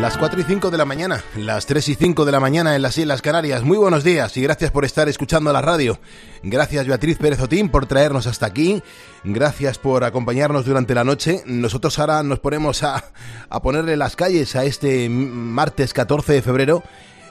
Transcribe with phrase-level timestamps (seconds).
[0.00, 2.82] Las 4 y 5 de la mañana, las 3 y 5 de la mañana en
[2.82, 3.64] las Islas Canarias.
[3.64, 5.98] Muy buenos días y gracias por estar escuchando la radio.
[6.44, 8.80] Gracias Beatriz Pérez Otín por traernos hasta aquí.
[9.24, 11.42] Gracias por acompañarnos durante la noche.
[11.46, 13.10] Nosotros ahora nos ponemos a,
[13.50, 16.84] a ponerle las calles a este martes 14 de febrero.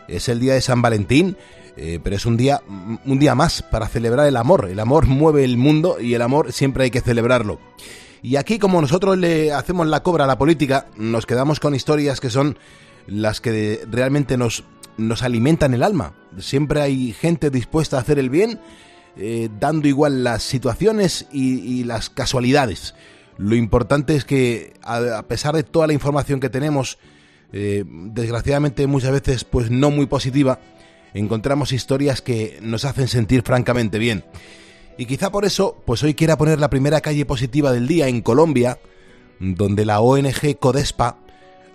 [0.09, 1.37] Es el día de San Valentín.
[1.77, 4.67] Eh, pero es un día, un día más para celebrar el amor.
[4.69, 7.59] El amor mueve el mundo y el amor siempre hay que celebrarlo.
[8.21, 12.19] Y aquí, como nosotros le hacemos la cobra a la política, nos quedamos con historias
[12.19, 12.57] que son
[13.07, 14.63] las que realmente nos,
[14.97, 16.13] nos alimentan el alma.
[16.39, 18.59] Siempre hay gente dispuesta a hacer el bien,
[19.15, 22.93] eh, dando igual las situaciones y, las casualidades.
[23.37, 26.97] Lo importante es que, a, pesar de toda la información que tenemos,
[27.53, 30.59] eh, desgraciadamente muchas veces pues no muy positiva,
[31.13, 34.23] encontramos historias que nos hacen sentir francamente bien.
[34.97, 38.21] Y quizá por eso, pues hoy quiera poner la primera calle positiva del día en
[38.21, 38.79] Colombia,
[39.39, 41.19] donde la ONG Codespa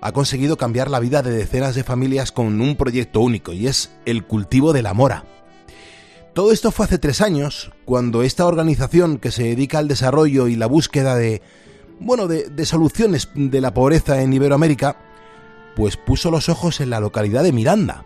[0.01, 3.93] ha conseguido cambiar la vida de decenas de familias con un proyecto único, y es
[4.05, 5.25] el cultivo de la mora.
[6.35, 10.57] Todo esto fue hace tres años, cuando esta organización que se dedica al desarrollo y
[10.57, 11.43] la búsqueda de,
[12.01, 14.97] bueno, de, de soluciones de la pobreza en Iberoamérica,
[15.77, 18.05] pues puso los ojos en la localidad de Miranda,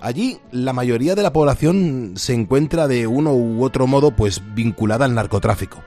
[0.00, 5.04] Allí la mayoría de la población se encuentra de uno u otro modo pues vinculada
[5.04, 5.82] al narcotráfico.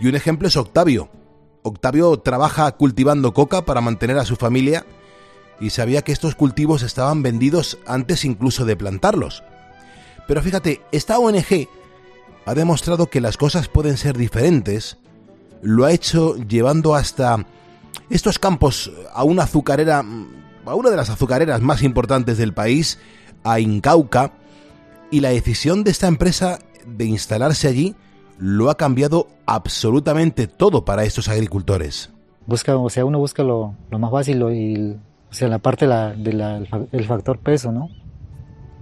[0.00, 1.10] Y un ejemplo es Octavio.
[1.62, 4.86] Octavio trabaja cultivando coca para mantener a su familia
[5.60, 9.42] y sabía que estos cultivos estaban vendidos antes incluso de plantarlos.
[10.26, 11.68] Pero fíjate, esta ONG
[12.46, 14.98] ha demostrado que las cosas pueden ser diferentes,
[15.62, 17.44] lo ha hecho llevando hasta
[18.10, 20.04] estos campos a una azucarera,
[20.64, 22.98] a una de las azucareras más importantes del país,
[23.44, 24.32] a Incauca
[25.10, 27.94] y la decisión de esta empresa de instalarse allí
[28.38, 32.10] lo ha cambiado absolutamente todo para estos agricultores.
[32.46, 34.92] Busca, o sea, uno busca lo, más fácil y,
[35.30, 37.88] o sea, la parte del factor peso, ¿no?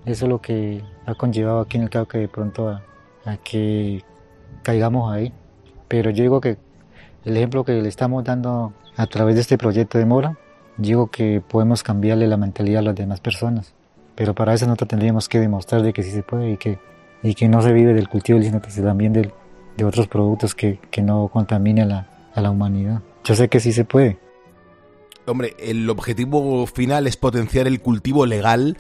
[0.05, 2.83] Eso es lo que ha conllevado aquí en el Cauca de pronto a,
[3.25, 4.05] a que
[4.63, 5.33] caigamos ahí.
[5.89, 6.59] Pero yo digo que
[7.25, 10.39] el ejemplo que le estamos dando a través de este proyecto de Mora,
[10.77, 13.75] digo que podemos cambiarle la mentalidad a las demás personas.
[14.17, 16.79] Pero para eso nosotros tendríamos que demostrar de que sí se puede y que,
[17.23, 19.33] y que no se vive del cultivo, sino también del,
[19.77, 23.03] de otros productos que, que no contaminen a la, a la humanidad.
[23.25, 24.19] Yo sé que sí se puede.
[25.27, 28.79] Hombre, el objetivo final es potenciar el cultivo legal.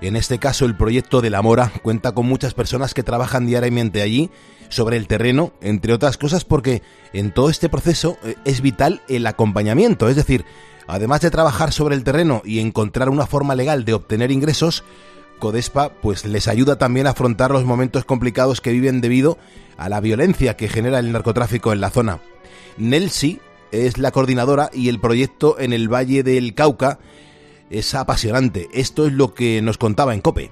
[0.00, 4.02] En este caso, el proyecto de la Mora cuenta con muchas personas que trabajan diariamente
[4.02, 4.30] allí
[4.68, 9.26] sobre el terreno, entre otras cosas porque en todo este proceso eh, es vital el
[9.26, 10.44] acompañamiento, es decir,
[10.86, 14.84] Además de trabajar sobre el terreno y encontrar una forma legal de obtener ingresos,
[15.38, 19.38] Codespa pues les ayuda también a afrontar los momentos complicados que viven debido
[19.76, 22.18] a la violencia que genera el narcotráfico en la zona.
[22.76, 23.40] Nelsi
[23.72, 26.98] es la coordinadora y el proyecto en el Valle del Cauca
[27.70, 28.68] es apasionante.
[28.72, 30.50] Esto es lo que nos contaba en COPE.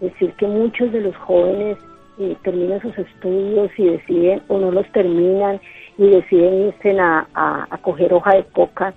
[0.00, 1.76] Decir que muchos de los jóvenes
[2.18, 5.60] eh, terminan sus estudios y deciden o no los terminan
[5.98, 8.94] y deciden irse a, a coger hoja de coca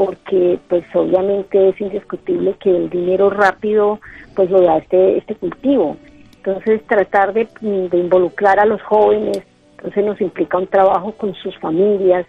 [0.00, 4.00] porque pues obviamente es indiscutible que el dinero rápido
[4.34, 5.98] pues lo da este, este cultivo.
[6.36, 9.42] Entonces tratar de, involucrar a los jóvenes,
[9.76, 12.24] entonces nos implica un trabajo con sus familias,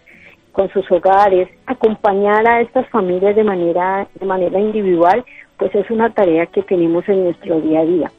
[0.52, 5.24] con sus hogares, acompañar a estas familias de manera, de manera individual,
[5.56, 8.12] pues es una tarea que tenemos en nuestro día a día.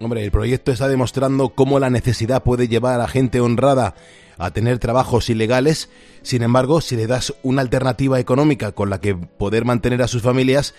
[0.00, 3.92] Hombre, el proyecto está demostrando cómo la necesidad puede llevar a gente honrada
[4.38, 5.88] a tener trabajos ilegales.
[6.22, 10.22] Sin embargo, si le das una alternativa económica con la que poder mantener a sus
[10.22, 10.74] familias,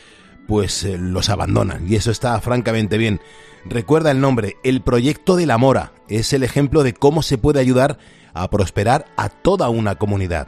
[0.48, 1.90] pues eh, los abandonan.
[1.90, 3.20] Y eso está francamente bien.
[3.66, 5.92] Recuerda el nombre, el Proyecto de la Mora.
[6.08, 7.98] Es el ejemplo de cómo se puede ayudar
[8.34, 10.48] a prosperar a toda una comunidad.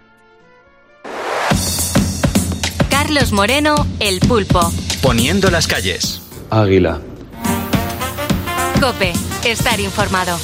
[2.90, 4.60] Carlos Moreno, El Pulpo.
[5.02, 6.22] Poniendo las calles.
[6.50, 7.00] Águila.
[8.82, 9.14] Cope,
[9.46, 10.38] estar informado.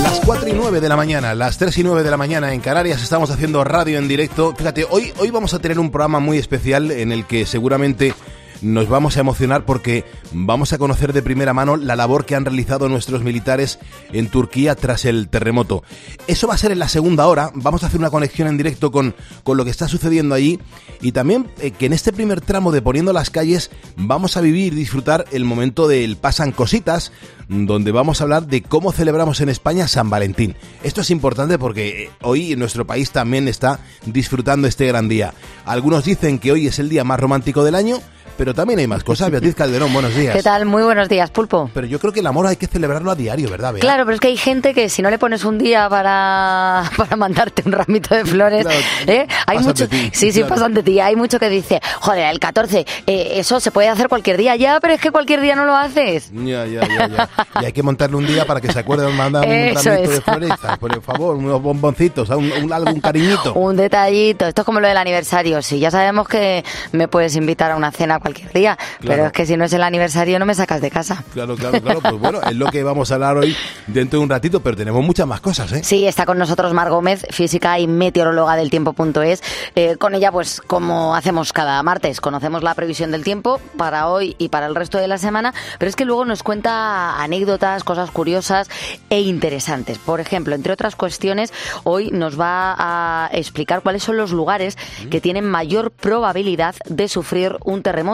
[0.00, 2.60] Las 4 y 9 de la mañana, las 3 y 9 de la mañana en
[2.60, 4.54] Canarias estamos haciendo radio en directo.
[4.56, 8.14] Fíjate, hoy, hoy vamos a tener un programa muy especial en el que seguramente
[8.62, 12.44] nos vamos a emocionar porque vamos a conocer de primera mano la labor que han
[12.44, 13.78] realizado nuestros militares
[14.12, 15.82] en Turquía tras el terremoto.
[16.26, 18.90] Eso va a ser en la segunda hora, vamos a hacer una conexión en directo
[18.90, 20.60] con, con lo que está sucediendo allí
[21.00, 24.72] y también eh, que en este primer tramo de Poniendo las calles vamos a vivir
[24.72, 27.12] y disfrutar el momento del Pasan Cositas,
[27.48, 30.56] donde vamos a hablar de cómo celebramos en España San Valentín.
[30.82, 35.34] Esto es importante porque eh, hoy nuestro país también está disfrutando este gran día.
[35.64, 38.00] Algunos dicen que hoy es el día más romántico del año,
[38.42, 39.30] pero también hay más cosas.
[39.30, 40.34] Beatriz Calderón, buenos días.
[40.34, 40.64] ¿Qué tal?
[40.66, 41.70] Muy buenos días, Pulpo.
[41.72, 43.80] Pero yo creo que el amor hay que celebrarlo a diario, ¿verdad, Bea?
[43.80, 47.14] Claro, pero es que hay gente que si no le pones un día para, para
[47.14, 49.28] mandarte un ramito de flores, Claro, ¿eh?
[49.46, 50.54] hay mucho, ti, sí, sí, claro.
[50.56, 50.98] pasan de ti.
[50.98, 54.80] Hay mucho que dice, joder, el 14, eh, eso se puede hacer cualquier día, ya,
[54.80, 56.32] pero es que cualquier día no lo haces.
[56.34, 57.28] Ya, ya, ya, ya.
[57.60, 60.10] Y hay que montarle un día para que se acuerde de mandar un Eso ramito
[60.10, 60.24] de es.
[60.24, 60.50] flores,
[60.80, 63.54] por favor, unos bomboncitos, un, un- algún cariñito.
[63.62, 65.62] Un detallito, esto es como lo del aniversario.
[65.62, 69.46] Sí, ya sabemos que me puedes invitar a una cena cualquier día, pero es que
[69.46, 71.24] si no es el aniversario no me sacas de casa.
[71.32, 72.00] Claro, claro, claro.
[72.00, 73.56] Pues bueno, es lo que vamos a hablar hoy
[73.86, 75.80] dentro de un ratito, pero tenemos muchas más cosas, ¿eh?
[75.84, 79.42] Sí, está con nosotros Mar Gómez, física y meteoróloga del tiempo.es.
[79.74, 84.36] Eh, con ella, pues como hacemos cada martes, conocemos la previsión del tiempo para hoy
[84.38, 88.10] y para el resto de la semana, pero es que luego nos cuenta anécdotas, cosas
[88.10, 88.68] curiosas
[89.10, 89.98] e interesantes.
[89.98, 91.52] Por ejemplo, entre otras cuestiones,
[91.84, 94.76] hoy nos va a explicar cuáles son los lugares
[95.10, 98.11] que tienen mayor probabilidad de sufrir un terremoto.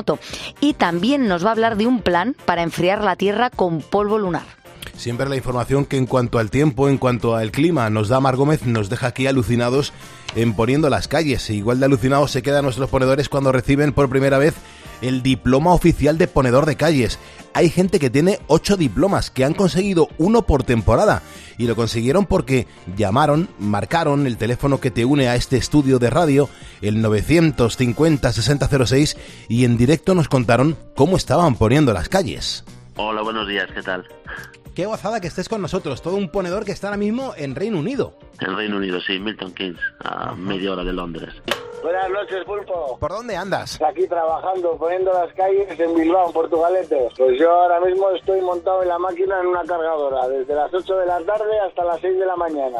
[0.60, 4.18] Y también nos va a hablar de un plan para enfriar la Tierra con polvo
[4.18, 4.58] lunar.
[4.96, 8.36] Siempre la información que en cuanto al tiempo, en cuanto al clima, nos da Mar
[8.36, 9.92] Gómez, nos deja aquí alucinados
[10.34, 11.48] en poniendo las calles.
[11.50, 14.54] E igual de alucinados se quedan nuestros ponedores cuando reciben por primera vez
[15.02, 17.18] el diploma oficial de ponedor de calles.
[17.54, 21.22] Hay gente que tiene ocho diplomas, que han conseguido uno por temporada.
[21.56, 22.66] Y lo consiguieron porque
[22.96, 26.48] llamaron, marcaron el teléfono que te une a este estudio de radio,
[26.82, 29.16] el 950-6006,
[29.48, 32.64] y en directo nos contaron cómo estaban poniendo las calles.
[32.96, 34.06] Hola, buenos días, ¿qué tal?
[34.74, 37.80] Qué gozada que estés con nosotros, todo un ponedor que está ahora mismo en Reino
[37.80, 38.16] Unido.
[38.38, 41.34] El Reino Unido, sí, Milton Keynes, a media hora de Londres.
[41.82, 42.98] Buenas noches, Pulpo.
[42.98, 43.80] ¿Por dónde andas?
[43.82, 47.08] Aquí trabajando, poniendo las calles en Bilbao, en Portugalete.
[47.16, 50.96] Pues yo ahora mismo estoy montado en la máquina en una cargadora, desde las 8
[50.96, 52.78] de la tarde hasta las 6 de la mañana.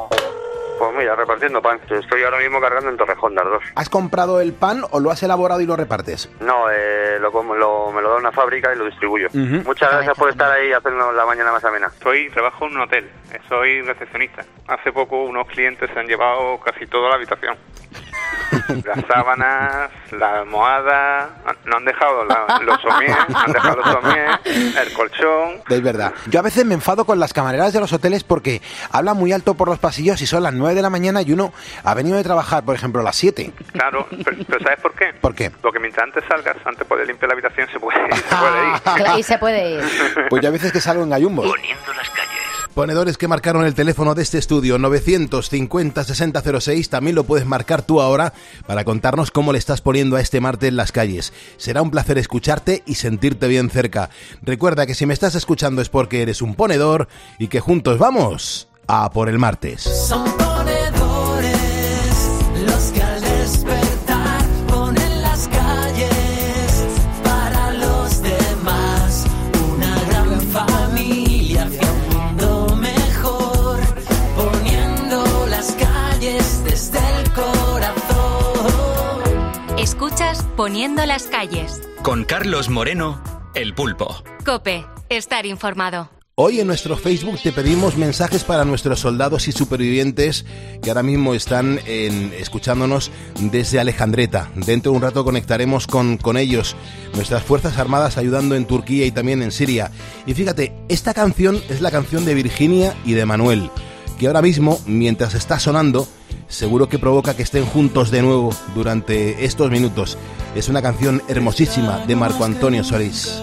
[0.78, 1.80] Pues mira, repartiendo pan.
[1.90, 3.62] Estoy ahora mismo cargando en Torrejón, las dos.
[3.74, 6.30] ¿Has comprado el pan o lo has elaborado y lo repartes?
[6.40, 9.28] No, eh, lo, como- lo- me lo da una fábrica y lo distribuyo.
[9.32, 11.90] Muchas gracias por estar ahí haciendo la mañana más amena.
[12.00, 13.10] Soy, trabajo en un hotel,
[13.48, 14.44] soy recepcionista.
[14.68, 17.56] Hace poco unos clientes se han llevado casi toda la habitación.
[18.85, 21.31] Las sábanas, la almohada,
[21.67, 24.38] no han dejado la- los somiers, han dejado los somiers,
[24.76, 25.62] el colchón.
[25.69, 26.12] Es verdad.
[26.26, 29.55] Yo a veces me enfado con las camareras de los hoteles porque hablan muy alto
[29.55, 31.52] por los pasillos y son las 9 de la mañana y uno
[31.85, 33.52] ha venido de trabajar, por ejemplo, a las 7.
[33.73, 35.12] Claro, pero, pero ¿sabes por qué?
[35.20, 35.50] ¿Por qué?
[35.50, 39.19] Porque mientras antes salgas, antes de limpiar la habitación, se puede, se puede ir.
[39.19, 39.85] Y se puede ir.
[40.31, 41.46] Pues yo a veces que salgo en gallumbos.
[41.49, 42.38] Poniendo las calles.
[42.74, 48.32] Ponedores que marcaron el teléfono de este estudio 950-6006, también lo puedes marcar tú ahora
[48.66, 51.32] para contarnos cómo le estás poniendo a este martes en las calles.
[51.56, 54.10] Será un placer escucharte y sentirte bien cerca.
[54.42, 58.68] Recuerda que si me estás escuchando es porque eres un ponedor y que juntos vamos
[58.86, 60.12] a por el martes.
[80.58, 81.82] Poniendo las calles.
[82.02, 83.22] Con Carlos Moreno,
[83.55, 84.25] El Pulpo.
[84.44, 86.10] Cope, estar informado.
[86.34, 90.44] Hoy en nuestro Facebook te pedimos mensajes para nuestros soldados y supervivientes
[90.82, 94.50] que ahora mismo están en- escuchándonos desde Alejandreta.
[94.56, 96.75] Dentro de un rato conectaremos con, con ellos,
[97.14, 99.92] nuestras Fuerzas Armadas ayudando en Turquía y también en Siria.
[100.26, 103.71] Y fíjate, esta canción es la canción de Virginia y de Manuel,
[104.18, 106.09] que ahora mismo, mientras está sonando,
[106.49, 110.19] seguro que provoca que estén juntos de nuevo durante estos minutos.
[110.55, 113.40] Es una canción hermosísima de Marco Antonio Solís.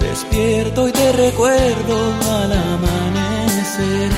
[0.00, 4.10] Despierto y te recuerdo al amanecer.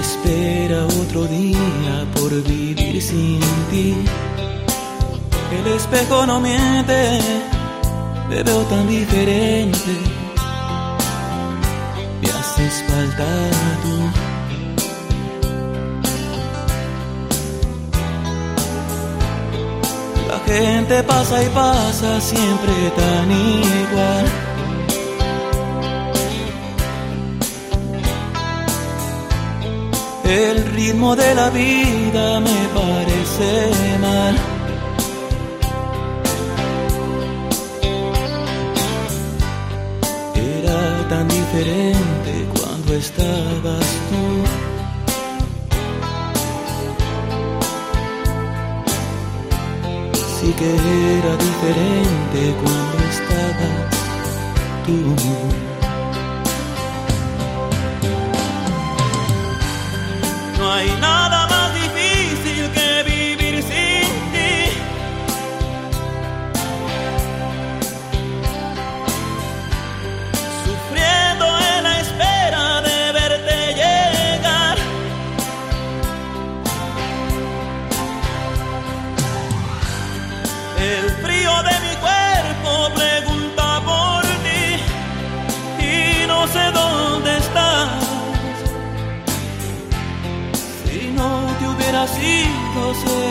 [0.00, 3.40] Espera otro día por vivir sin
[3.70, 3.94] ti.
[5.50, 7.20] El espejo no miente,
[8.28, 9.92] te veo tan diferente.
[12.20, 13.24] Me haces falta
[13.82, 13.94] tú.
[20.28, 24.26] La gente pasa y pasa siempre tan igual.
[30.24, 34.47] El ritmo de la vida me parece mal.
[41.58, 44.22] diferente cuando estabas tú.
[50.40, 50.70] Sí que
[51.18, 53.90] era diferente cuando estabas
[54.86, 54.98] tú.
[60.58, 61.47] No hay nada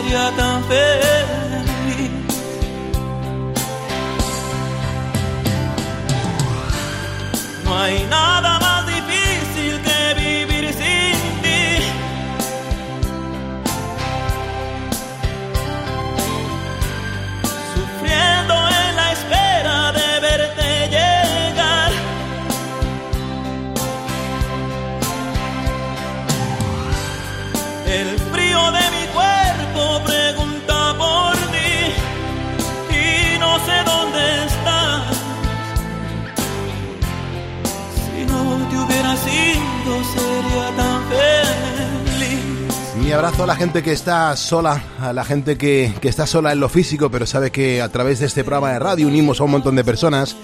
[0.08, 1.07] sido sería
[43.44, 46.68] a la gente que está sola, a la gente que, que está sola en lo
[46.68, 49.76] físico, pero sabe que a través de este programa de radio unimos a un montón
[49.76, 50.36] de personas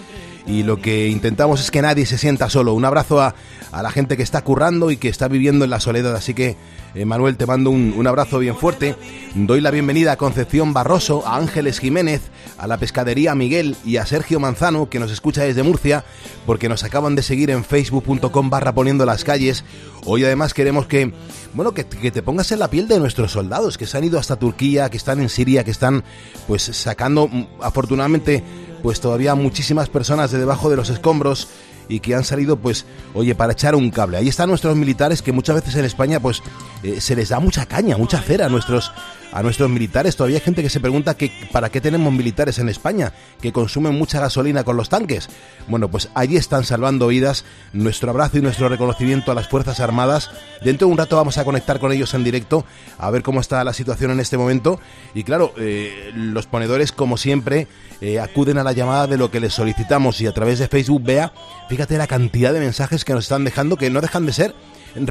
[0.46, 2.72] y lo que intentamos es que nadie se sienta solo.
[2.72, 3.34] Un abrazo a,
[3.72, 6.14] a la gente que está currando y que está viviendo en la soledad.
[6.14, 6.56] Así que,
[6.94, 8.94] eh, Manuel, te mando un, un abrazo bien fuerte.
[9.34, 12.22] Doy la bienvenida a Concepción Barroso, a Ángeles Jiménez,
[12.56, 16.04] a la pescadería Miguel y a Sergio Manzano, que nos escucha desde Murcia,
[16.46, 19.64] porque nos acaban de seguir en facebook.com barra poniendo las calles.
[20.04, 21.12] Hoy además queremos que,
[21.54, 24.18] bueno, que, que te pongas en la piel de nuestros soldados que se han ido
[24.18, 26.04] hasta Turquía, que están en Siria, que están
[26.46, 28.42] pues sacando mm, afortunadamente
[28.84, 31.48] pues todavía muchísimas personas de debajo de los escombros
[31.88, 34.16] y que han salido pues oye para echar un cable.
[34.16, 36.42] Ahí están nuestros militares que muchas veces en España pues
[36.82, 38.92] eh, se les da mucha caña mucha cera a nuestros
[39.34, 40.14] a nuestros militares.
[40.16, 43.12] Todavía hay gente que se pregunta que para qué tenemos militares en España
[43.42, 45.28] que consumen mucha gasolina con los tanques.
[45.66, 47.44] Bueno pues allí están salvando vidas.
[47.72, 50.30] Nuestro abrazo y nuestro reconocimiento a las fuerzas armadas.
[50.64, 52.64] Dentro de un rato vamos a conectar con ellos en directo
[52.96, 54.78] a ver cómo está la situación en este momento.
[55.14, 57.66] Y claro eh, los ponedores como siempre
[58.00, 60.20] eh, acuden a la llamada de lo que les solicitamos.
[60.20, 61.32] Y a través de Facebook vea
[61.68, 64.54] fíjate la cantidad de mensajes que nos están dejando que no dejan de ser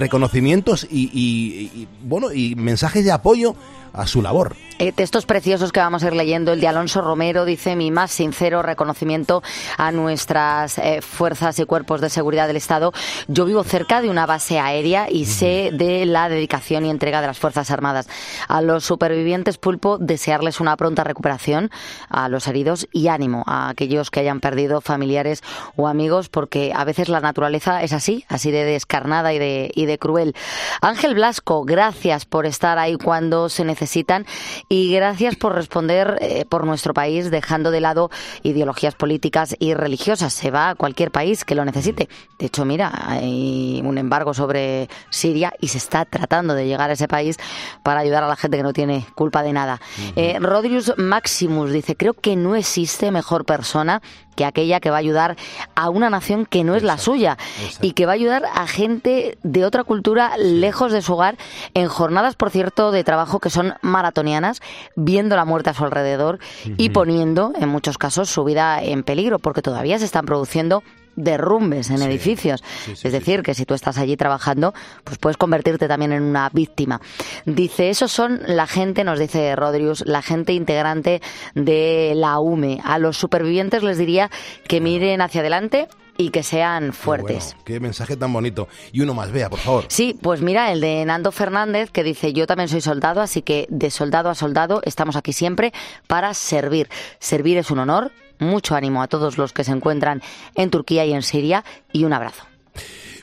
[0.04, 3.56] reconocimientos y, y- bueno y mensajes de apoyo
[3.94, 4.56] a su labor.
[4.80, 6.52] Eh, textos preciosos que vamos a ir leyendo.
[6.52, 9.44] El de Alonso Romero dice mi más sincero reconocimiento
[9.78, 12.92] a nuestras eh, fuerzas y cuerpos de seguridad del Estado.
[13.28, 17.28] Yo vivo cerca de una base aérea y sé de la dedicación y entrega de
[17.28, 18.10] las Fuerzas Armadas.
[18.48, 21.70] A los supervivientes pulpo desearles una pronta recuperación,
[22.10, 25.44] a los heridos y ánimo a aquellos que hayan perdido familiares
[25.76, 29.86] o amigos, porque a veces la naturaleza es así, así de descarnada y de, y
[29.86, 30.36] de cruel.
[30.82, 34.26] Ángel Blasco, gracias por estar ahí cuando se necesitan
[34.70, 38.10] y gracias por responder eh, por nuestro país dejando de lado
[38.42, 40.34] ideologías políticas y religiosas.
[40.34, 42.08] Se va a cualquier país que lo necesite.
[42.40, 46.94] De hecho, mira, hay un embargo sobre Siria y se está tratando de llegar a
[46.94, 47.38] ese país
[47.84, 49.82] para ayudar a la gente que no tiene culpa de nada.
[50.16, 54.02] Eh, Rodrius Maximus dice, creo que no existe mejor persona
[54.36, 55.38] que aquella que va a ayudar
[55.76, 57.38] a una nación que no es la suya
[57.82, 61.38] y que va a ayudar a gente de otra cultura lejos de su hogar
[61.74, 64.62] en jornadas, por cierto, de trabajo que son maratonianas,
[64.96, 66.40] viendo la muerte a su alrededor
[66.78, 70.84] y poniendo, en muchos casos, su vida en peligro, porque todavía se están produciendo
[71.16, 72.64] derrumbes en edificios.
[72.88, 77.02] es decir, que si tú estás allí trabajando, pues puedes convertirte también en una víctima.
[77.46, 81.22] Dice, esos son la gente, nos dice Rodrius, la gente integrante
[81.54, 82.80] de la UME.
[82.84, 84.30] A los supervivientes les diría
[84.68, 87.56] que miren hacia adelante y que sean fuertes.
[87.66, 88.68] Qué mensaje tan bonito.
[88.92, 89.86] Y uno más, vea, por favor.
[89.88, 93.68] Sí, pues mira, el de Nando Fernández que dice, yo también soy soldado, así que
[93.70, 95.74] de soldado a soldado estamos aquí siempre
[96.08, 96.90] para servir.
[97.20, 100.22] Servir es un honor, mucho ánimo a todos los que se encuentran
[100.56, 102.46] en Turquía y en Siria y un abrazo.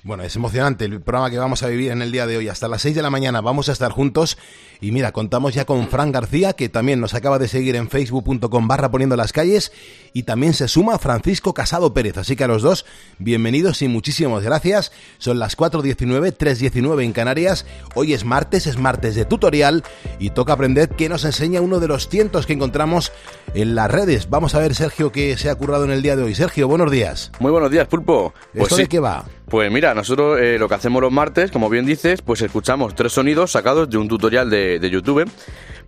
[0.02, 2.48] Bueno, es emocionante el programa que vamos a vivir en el día de hoy.
[2.48, 4.38] Hasta las 6 de la mañana vamos a estar juntos.
[4.80, 8.66] Y mira, contamos ya con Fran García, que también nos acaba de seguir en facebook.com
[8.66, 9.72] barra poniendo las calles.
[10.14, 12.16] Y también se suma Francisco Casado Pérez.
[12.16, 12.86] Así que a los dos,
[13.18, 14.90] bienvenidos y muchísimas gracias.
[15.18, 17.66] Son las 4.19, 3.19 en Canarias.
[17.94, 19.84] Hoy es martes, es martes de tutorial.
[20.18, 23.12] Y toca aprender qué nos enseña uno de los cientos que encontramos
[23.52, 24.30] en las redes.
[24.30, 26.34] Vamos a ver, Sergio, qué se ha currado en el día de hoy.
[26.34, 27.32] Sergio, buenos días.
[27.38, 28.32] Muy buenos días, Pulpo.
[28.54, 29.26] ¿Esto de qué va?
[29.50, 33.12] Pues mira, nosotros eh, lo que hacemos los martes, como bien dices, pues escuchamos tres
[33.12, 35.30] sonidos sacados de un tutorial de, de YouTube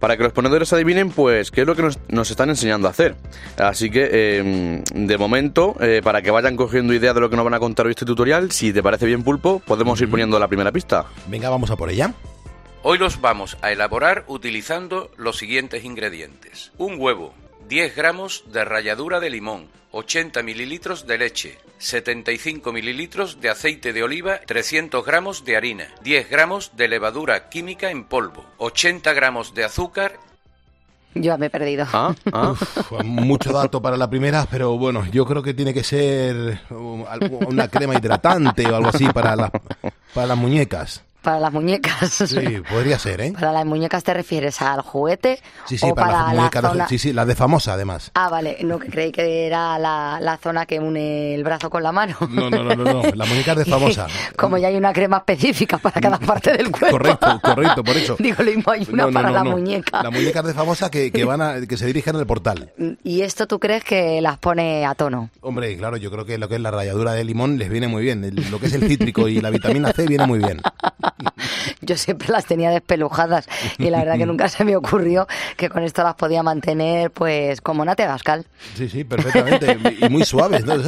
[0.03, 2.91] para que los ponedores adivinen pues qué es lo que nos, nos están enseñando a
[2.91, 3.15] hacer.
[3.57, 7.45] Así que, eh, de momento, eh, para que vayan cogiendo idea de lo que nos
[7.45, 10.49] van a contar hoy este tutorial, si te parece bien, Pulpo, podemos ir poniendo la
[10.49, 11.07] primera pista.
[11.29, 12.15] Venga, vamos a por ella.
[12.83, 16.73] Hoy los vamos a elaborar utilizando los siguientes ingredientes.
[16.79, 17.33] Un huevo,
[17.69, 24.03] 10 gramos de ralladura de limón, 80 mililitros de leche, 75 mililitros de aceite de
[24.03, 29.65] oliva, 300 gramos de harina, 10 gramos de levadura química en polvo, 80 gramos de
[29.65, 30.19] azúcar
[31.15, 31.87] Yo me he perdido.
[31.93, 32.51] Ah, ah.
[32.53, 37.39] Uf, mucho dato para la primera, pero bueno, yo creo que tiene que ser algo-
[37.49, 39.51] una crema hidratante o algo así para, la-
[40.15, 41.03] para las muñecas.
[41.23, 42.13] Para las muñecas.
[42.27, 43.33] Sí, podría ser, ¿eh?
[43.33, 45.41] ¿Para las muñecas te refieres al juguete?
[45.67, 46.63] Sí, sí, o para, para, las la muñecas.
[46.73, 46.89] zona...
[46.89, 48.11] Sí, sí, la de famosa, además.
[48.15, 51.83] Ah, vale, no, que creí que era la, la zona que une el brazo con
[51.83, 52.17] la mano.
[52.29, 53.03] No, no, no, no, no.
[53.15, 54.07] La muñeca de famosa.
[54.37, 56.91] Como ya hay una crema específica para cada parte del cuerpo.
[56.99, 58.17] Correcto, correcto, por eso.
[58.19, 59.51] Digo, lo mismo hay una No, no, para no, la no.
[59.53, 60.03] muñeca.
[60.03, 62.73] La muñeca de famosa que, que van a, que se dirigen al portal.
[63.05, 65.31] ¿Y esto tú crees que las pone a tono?
[65.41, 68.03] Hombre, claro, yo creo que lo que es la ralladura de limón les viene muy
[68.03, 68.23] bien.
[68.51, 70.61] Lo que es el cítrico y la vitamina C viene muy bien.
[71.81, 73.47] Yo siempre las tenía despelujadas
[73.79, 75.27] y la verdad que nunca se me ocurrió
[75.57, 78.47] que con esto las podía mantener pues como Nate Gascal.
[78.75, 79.79] Sí, sí, perfectamente.
[80.01, 80.65] Y muy suaves.
[80.65, 80.75] ¿no?
[80.75, 80.87] Es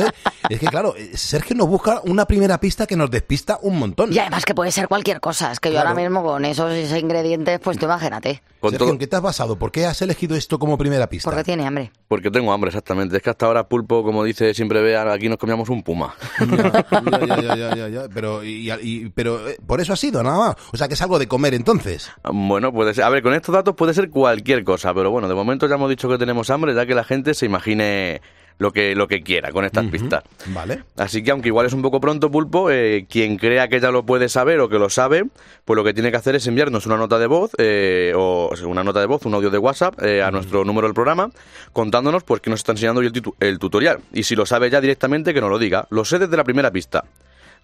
[0.51, 4.13] es que, claro, Sergio nos busca una primera pista que nos despista un montón.
[4.13, 7.59] Y además que puede ser cualquier cosa, es que yo ahora mismo con esos ingredientes
[7.61, 8.43] pues tú imagínate.
[8.63, 9.57] Sergio, ¿en qué te has basado?
[9.59, 11.29] ¿Por qué has elegido esto como primera pista?
[11.31, 11.91] Porque tiene hambre.
[12.09, 13.17] Porque tengo hambre, exactamente.
[13.17, 16.15] Es que hasta ahora pulpo, como dice siempre Bea, aquí nos comíamos un puma.
[16.41, 18.09] Ya, ya, ya, ya, ya, ya.
[18.13, 20.57] Pero, y- y- pero eh, por eso ha nada más.
[20.73, 22.11] O sea, que es algo de comer entonces.
[22.23, 23.05] Bueno, puede ser.
[23.05, 25.91] A ver, con estos datos puede ser cualquier cosa, pero bueno, de momento ya hemos
[25.91, 28.21] dicho que tenemos hambre, ya que la gente se imagine
[28.59, 30.23] lo que, lo que quiera con estas pistas.
[30.47, 30.85] Vale.
[30.97, 34.05] Así que aunque igual es un poco pronto, Pulpo, eh, quien crea que ya lo
[34.05, 35.25] puede saber o que lo sabe,
[35.65, 38.57] pues lo que tiene que hacer es enviarnos una nota de voz, eh, o, o
[38.57, 41.31] sea, una nota de voz, un audio de WhatsApp eh, a nuestro número del programa,
[41.73, 44.01] contándonos pues que nos está enseñando hoy el, el tutorial.
[44.13, 45.87] Y si lo sabe ya directamente, que nos lo diga.
[45.91, 47.05] Lo sé desde la primera pista.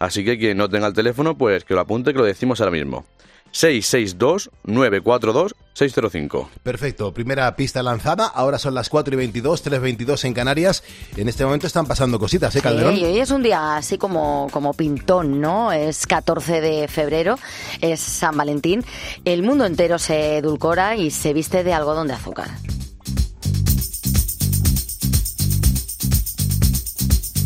[0.01, 2.73] Así que quien no tenga el teléfono, pues que lo apunte, que lo decimos ahora
[2.73, 3.05] mismo.
[3.53, 6.49] 662-942-605.
[6.63, 8.27] Perfecto, primera pista lanzada.
[8.27, 10.83] Ahora son las 4 y 22, 3.22 en Canarias.
[11.17, 12.95] En este momento están pasando cositas, ¿eh, Calderón?
[12.95, 15.71] Sí, y hoy es un día así como, como pintón, ¿no?
[15.73, 17.39] Es 14 de febrero,
[17.83, 18.83] es San Valentín.
[19.27, 22.49] El mundo entero se edulcora y se viste de algodón de azúcar.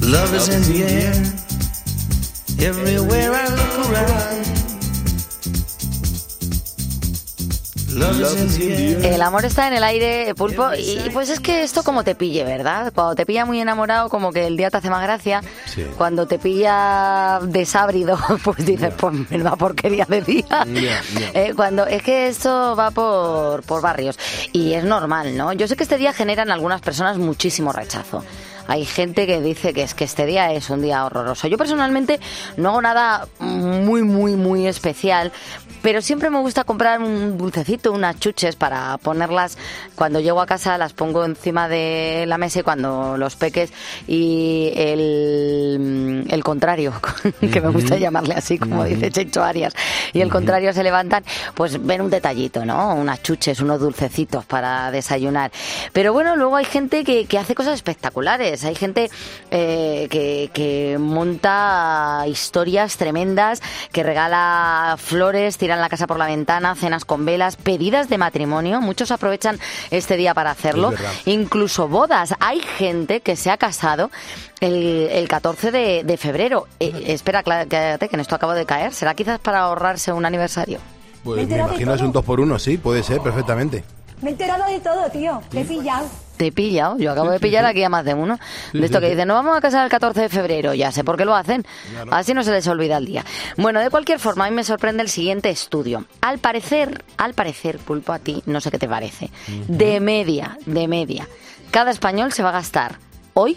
[0.03, 1.54] Love is in the air.
[2.59, 4.45] Everywhere I look around.
[7.95, 9.15] Love is in the air.
[9.15, 12.43] El amor está en el aire, pulpo, y pues es que esto como te pille,
[12.43, 12.93] ¿verdad?
[12.93, 15.43] Cuando te pilla muy enamorado, como que el día te hace más gracia.
[15.67, 15.85] Sí.
[15.97, 20.45] Cuando te pilla desábrido, pues dices, pues menuda porquería de día.
[20.49, 21.03] Ya, ya.
[21.35, 24.19] Eh, cuando es que esto va por, por barrios
[24.53, 25.53] y es normal, ¿no?
[25.53, 28.25] Yo sé que este día genera en algunas personas muchísimo rechazo.
[28.67, 31.49] Hay gente que dice que es que este día es un día horroroso.
[31.49, 32.21] Yo personalmente
[32.57, 35.33] no hago nada muy, muy, muy especial,
[35.85, 39.59] pero siempre me gusta comprar un dulcecito, unas chuches para ponerlas
[39.95, 43.71] cuando llego a casa, las pongo encima de la mesa y cuando los peques
[44.09, 46.95] y el, el contrario,
[47.53, 49.75] que me gusta llamarle así, como dice Checho Arias,
[50.15, 51.23] y el contrario se levantan,
[51.55, 52.95] pues ven un detallito, ¿no?
[52.95, 55.53] Unas chuches, unos dulcecitos para desayunar.
[55.93, 58.65] Pero bueno, luego hay gente que, que hace cosas espectaculares.
[58.65, 59.11] Hay gente
[59.51, 63.61] eh, que, que monta historias tremendas,
[63.93, 68.81] que regala flores, tiran la casa por la ventana, cenas con velas, pedidas de matrimonio.
[68.81, 69.59] Muchos aprovechan
[69.91, 70.93] este día para hacerlo.
[71.25, 72.35] Incluso bodas.
[72.39, 74.11] Hay gente que se ha casado
[74.61, 76.67] el, el 14 de, de febrero.
[76.79, 78.93] Eh, espera, quédate, que en esto acabo de caer.
[78.93, 80.79] ¿Será quizás para ahorrarse un aniversario?
[81.25, 83.83] Pues me imagino es un 2 por 1 sí, puede ser, perfectamente.
[84.23, 85.43] Me he enterado de todo, tío.
[85.51, 86.07] Te he pillado.
[86.45, 86.99] Te he pillado.
[86.99, 88.39] Yo acabo de pillar aquí a más de uno.
[88.71, 89.13] Sí, de esto sí, que sí.
[89.13, 90.75] dicen, no vamos a casar el 14 de febrero.
[90.75, 91.65] Ya sé por qué lo hacen.
[92.11, 93.25] Así no se les olvida el día.
[93.57, 96.05] Bueno, de cualquier forma, a mí me sorprende el siguiente estudio.
[96.21, 99.31] Al parecer, al parecer, pulpo a ti, no sé qué te parece.
[99.69, 101.27] De media, de media.
[101.71, 102.99] Cada español se va a gastar
[103.33, 103.57] hoy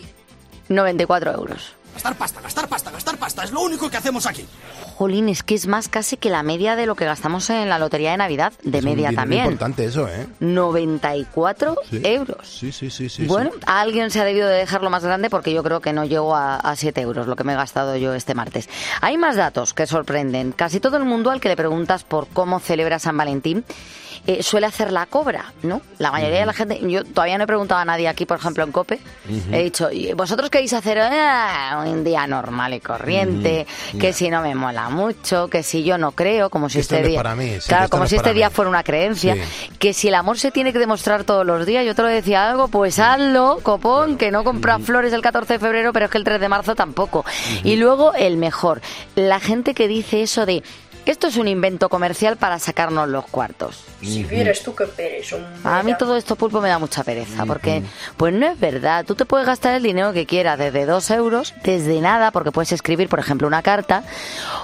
[0.69, 1.75] 94 euros.
[1.93, 3.43] Gastar pasta, gastar pasta, gastar pasta.
[3.43, 4.45] Es lo único que hacemos aquí.
[4.97, 7.77] Jolín, es que es más casi que la media de lo que gastamos en la
[7.77, 9.43] lotería de Navidad, de Es media dinero también.
[9.45, 10.25] importante eso, ¿eh?
[10.39, 12.01] 94 Sí.
[12.03, 12.47] euros.
[12.47, 13.25] Sí, sí, sí, sí.
[13.25, 13.59] bueno, sí.
[13.65, 16.35] a alguien se ha debido de dejarlo más grande porque yo creo que no llego
[16.35, 18.69] a, a 7 euros, lo que me he gastado yo este martes.
[19.01, 20.51] Hay más datos que sorprenden.
[20.51, 23.63] Casi todo el mundo al que le preguntas por cómo celebra San Valentín
[24.27, 25.81] eh, suele hacer la cobra, ¿no?
[25.99, 28.63] La mayoría de la gente, yo todavía no he preguntado a nadie aquí, por ejemplo,
[28.63, 28.99] en COPE,
[29.51, 33.65] he dicho, "¿Y vosotros queréis hacer Ah, un día normal y corriente?
[33.99, 37.07] Que si no me mola mucho, que si yo no creo, como si este no
[37.07, 37.17] día...
[37.23, 38.53] para mí, sí, claro, como no si este día mí.
[38.55, 39.69] fuera una creencia, Sí.
[39.79, 42.49] que si el amor se tiene que demostrar todos los días, yo te lo decía
[42.49, 46.17] algo, pues hazlo, copón, que no compras flores el 14 de febrero, pero es que
[46.17, 47.23] el 3 de marzo tampoco.
[47.63, 48.81] Y luego el mejor,
[49.15, 50.63] la gente que dice eso de
[51.07, 53.85] Esto es un invento comercial para sacarnos los cuartos.
[54.01, 55.37] Si vieras tú qué pereza.
[55.63, 57.81] A mí todo esto pulpo me da mucha pereza, porque
[58.17, 59.05] pues no es verdad.
[59.05, 62.73] Tú te puedes gastar el dinero que quieras, desde dos euros, desde nada, porque puedes
[62.73, 64.03] escribir, por ejemplo, una carta,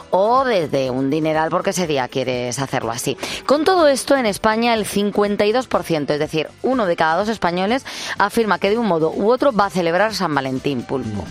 [0.09, 3.17] o desde un dineral porque ese día quieres hacerlo así.
[3.45, 7.85] Con todo esto, en España el 52%, es decir, uno de cada dos españoles,
[8.17, 11.23] afirma que de un modo u otro va a celebrar San Valentín pulpo.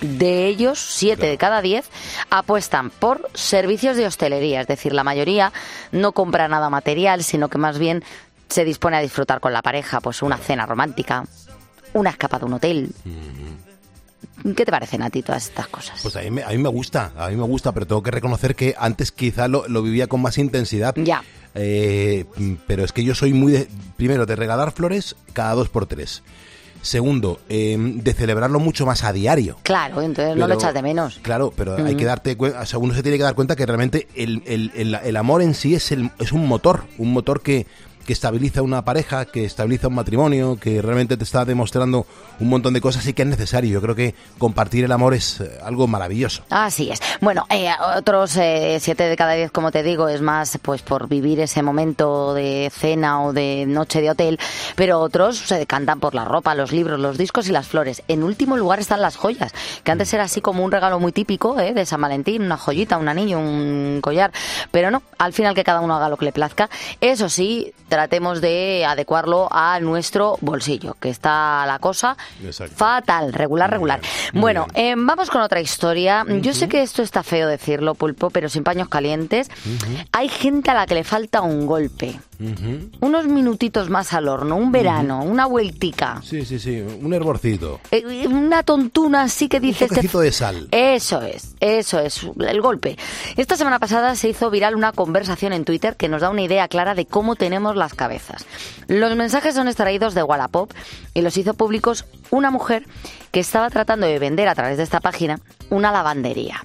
[0.00, 1.90] De ellos, siete de cada diez
[2.38, 5.52] apuestan por servicios de hostelería, es decir, la mayoría
[5.92, 8.04] no compra nada material, sino que más bien
[8.48, 11.24] se dispone a disfrutar con la pareja, pues una cena romántica,
[11.92, 12.90] una escapada a un hotel.
[14.54, 15.98] ¿Qué te parecen a ti todas estas cosas?
[16.02, 18.10] Pues a mí, me, a mí me gusta, a mí me gusta, pero tengo que
[18.10, 20.94] reconocer que antes quizá lo, lo vivía con más intensidad.
[20.96, 21.24] Ya.
[21.54, 22.26] Eh,
[22.66, 26.22] pero es que yo soy muy de, primero, de regalar flores cada dos por tres.
[26.86, 29.56] Segundo, eh, de celebrarlo mucho más a diario.
[29.64, 31.18] Claro, entonces no lo echas de menos.
[31.20, 31.96] Claro, pero hay Ujú.
[31.96, 34.70] que darte cuenta, o sea, uno se tiene que dar cuenta que realmente el, el-
[34.76, 37.66] el- el amor en sí es, el, es un motor, un motor que,
[38.06, 42.06] que estabiliza una pareja, que estabiliza un matrimonio, que realmente te está demostrando
[42.40, 43.72] un montón de cosas y que es necesario.
[43.72, 46.42] Yo creo que compartir el amor es eh, algo maravilloso.
[46.50, 47.00] Así es.
[47.20, 51.08] Bueno, eh, otros eh, siete de cada diez, como te digo, es más pues por
[51.08, 54.38] vivir ese momento de cena o de noche de hotel,
[54.74, 58.02] pero otros se decantan por la ropa, los libros, los discos y las flores.
[58.08, 61.58] En último lugar están las joyas, que antes era así como un regalo muy típico
[61.58, 64.32] eh, de San Valentín, una joyita, un anillo, un collar,
[64.70, 66.68] pero no, al final que cada uno haga lo que le plazca.
[67.00, 72.14] Eso sí, tratemos de adecuarlo a nuestro bolsillo, que está la cosa
[72.74, 74.02] fatal, regular, regular.
[74.34, 76.22] Bueno, eh, vamos con otra historia.
[76.42, 79.50] Yo sé que esto está feo decirlo, pulpo, pero sin paños calientes.
[80.12, 82.20] Hay gente a la que le falta un golpe.
[83.00, 86.20] Unos minutitos más al horno, un verano, una vueltica.
[86.22, 87.80] Sí, sí, sí, un hervorcito.
[87.90, 89.90] Eh, una tontuna así que dices...
[89.90, 90.68] Un toquecito de sal.
[90.70, 92.98] Eso es, eso es, el golpe.
[93.38, 96.68] Esta semana pasada se hizo viral una conversación en Twitter que nos da una idea
[96.68, 98.44] clara de cómo tenemos las cabezas.
[98.88, 100.72] Los mensajes son extraídos de Wallapop
[101.14, 102.84] y los hizo públicos una mujer
[103.30, 105.38] que estaba tratando de vender a través de esta página
[105.70, 106.64] una lavandería.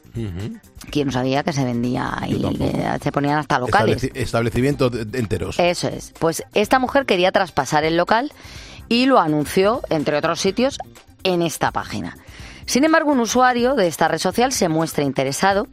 [0.89, 4.03] ¿Quién no sabía que se vendía y que se ponían hasta locales?
[4.03, 5.59] Estableci- establecimientos enteros.
[5.59, 6.13] Eso es.
[6.19, 8.31] Pues esta mujer quería traspasar el local
[8.89, 10.79] y lo anunció, entre otros sitios,
[11.23, 12.17] en esta página.
[12.65, 15.67] Sin embargo, un usuario de esta red social se muestra interesado,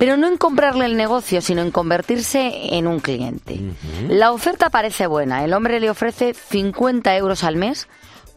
[0.00, 3.60] pero no en comprarle el negocio, sino en convertirse en un cliente.
[4.08, 5.44] La oferta parece buena.
[5.44, 7.86] El hombre le ofrece 50 euros al mes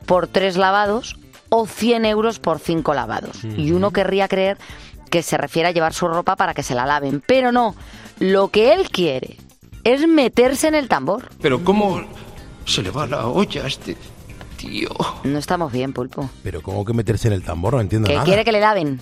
[0.05, 1.15] por tres lavados
[1.47, 3.45] o 100 euros por cinco lavados.
[3.45, 4.57] Y uno querría creer
[5.09, 7.23] que se refiere a llevar su ropa para que se la laven.
[7.25, 7.75] Pero no,
[8.19, 9.37] lo que él quiere
[9.85, 11.29] es meterse en el tambor.
[11.41, 12.01] Pero ¿cómo
[12.65, 13.95] se le va la olla a este
[14.57, 14.89] tío?
[15.23, 16.29] No estamos bien, pulpo.
[16.43, 17.75] Pero ¿cómo que meterse en el tambor?
[17.75, 18.25] No entiendo Que nada.
[18.25, 18.99] quiere que le laven.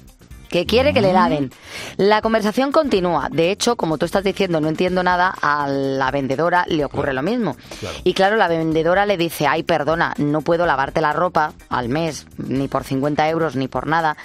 [0.51, 1.49] Que quiere que le laven.
[1.95, 3.29] La conversación continúa.
[3.31, 7.23] De hecho, como tú estás diciendo, no entiendo nada, a la vendedora le ocurre lo
[7.23, 7.55] mismo.
[8.03, 12.27] Y claro, la vendedora le dice, ay, perdona, no puedo lavarte la ropa al mes,
[12.37, 14.17] ni por 50 euros, ni por nada.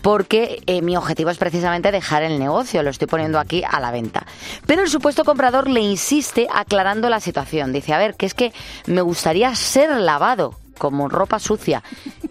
[0.00, 3.90] Porque eh, mi objetivo es precisamente dejar el negocio, lo estoy poniendo aquí a la
[3.90, 4.26] venta.
[4.64, 7.74] Pero el supuesto comprador le insiste aclarando la situación.
[7.74, 8.54] Dice, a ver, que es que
[8.86, 11.82] me gustaría ser lavado como ropa sucia,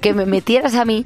[0.02, 1.06] que me metieras a mí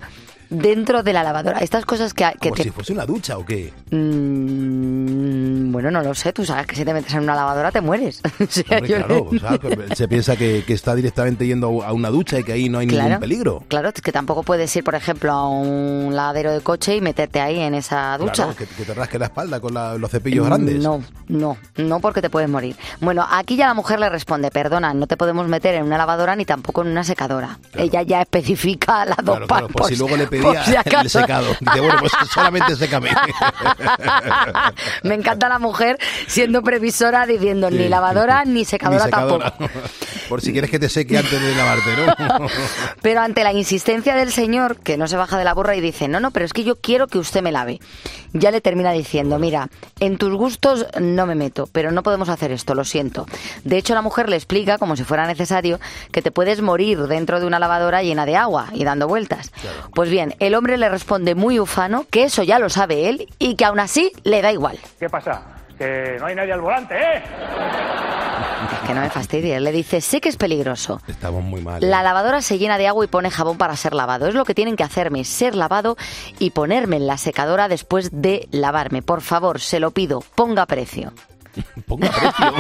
[0.50, 1.60] dentro de la lavadora.
[1.60, 2.64] Estas cosas que, que Como te...
[2.64, 3.72] si fuese una ducha o qué.
[3.92, 7.82] Mm, bueno, no lo sé, tú sabes que si te metes en una lavadora te
[7.82, 8.22] mueres.
[8.40, 9.40] O sea, Hombre, yo- claro, o
[9.88, 12.80] sea, se piensa que, que está directamente yendo a una ducha y que ahí no
[12.80, 13.64] hay ningún peligro.
[13.68, 17.40] Claro, es que tampoco puedes ir, por ejemplo, a un lavadero de coche y meterte
[17.42, 18.46] ahí en esa ducha.
[18.46, 20.80] Claro, que, que te rasque la espalda con la- los cepillos grandes.
[20.80, 22.76] Mm, No, no, no porque te puedes morir.
[23.02, 26.36] Bueno, aquí ya la mujer le responde, perdona, no te podemos meter en una lavadora
[26.36, 27.60] ni tampoco en una secadora.
[27.76, 29.72] Ella ya especifica las dos partes.
[29.74, 31.48] por si luego le por pedía si el secado.
[31.60, 33.10] Dice, bueno, pues solamente sécame.
[35.04, 35.98] Me encanta la mujer
[36.28, 39.52] siendo previsora diciendo ni lavadora ni secadora, Ni secadora.
[39.52, 39.74] tampoco.
[40.30, 42.48] Por si quieres que te seque antes de lavarte, ¿no?
[43.02, 46.08] Pero ante la insistencia del señor, que no se baja de la burra y dice,
[46.08, 47.80] no, no, pero es que yo quiero que usted me lave,
[48.34, 52.52] ya le termina diciendo, mira, en tus gustos no me meto, pero no podemos hacer
[52.52, 53.26] esto, lo siento.
[53.64, 55.80] De hecho, la mujer le explica, como si fuera necesario,
[56.12, 59.52] que te puedes morir dentro de una lavadora llena de agua y dando vueltas.
[59.96, 63.56] Pues bien, el hombre le responde muy ufano que eso ya lo sabe él y
[63.56, 64.78] que aún así le da igual.
[65.00, 65.59] ¿Qué pasa?
[65.80, 67.24] Que no hay nadie al volante, ¿eh?
[68.86, 69.62] Que no me fastidies.
[69.62, 71.02] Le dice, sé que es peligroso.
[71.08, 71.82] Estamos muy mal.
[71.82, 71.88] ¿eh?
[71.88, 74.28] La lavadora se llena de agua y pone jabón para ser lavado.
[74.28, 75.96] Es lo que tienen que hacerme, ser lavado
[76.38, 79.02] y ponerme en la secadora después de lavarme.
[79.02, 81.14] Por favor, se lo pido, ponga precio.
[81.88, 82.54] Ponga precio.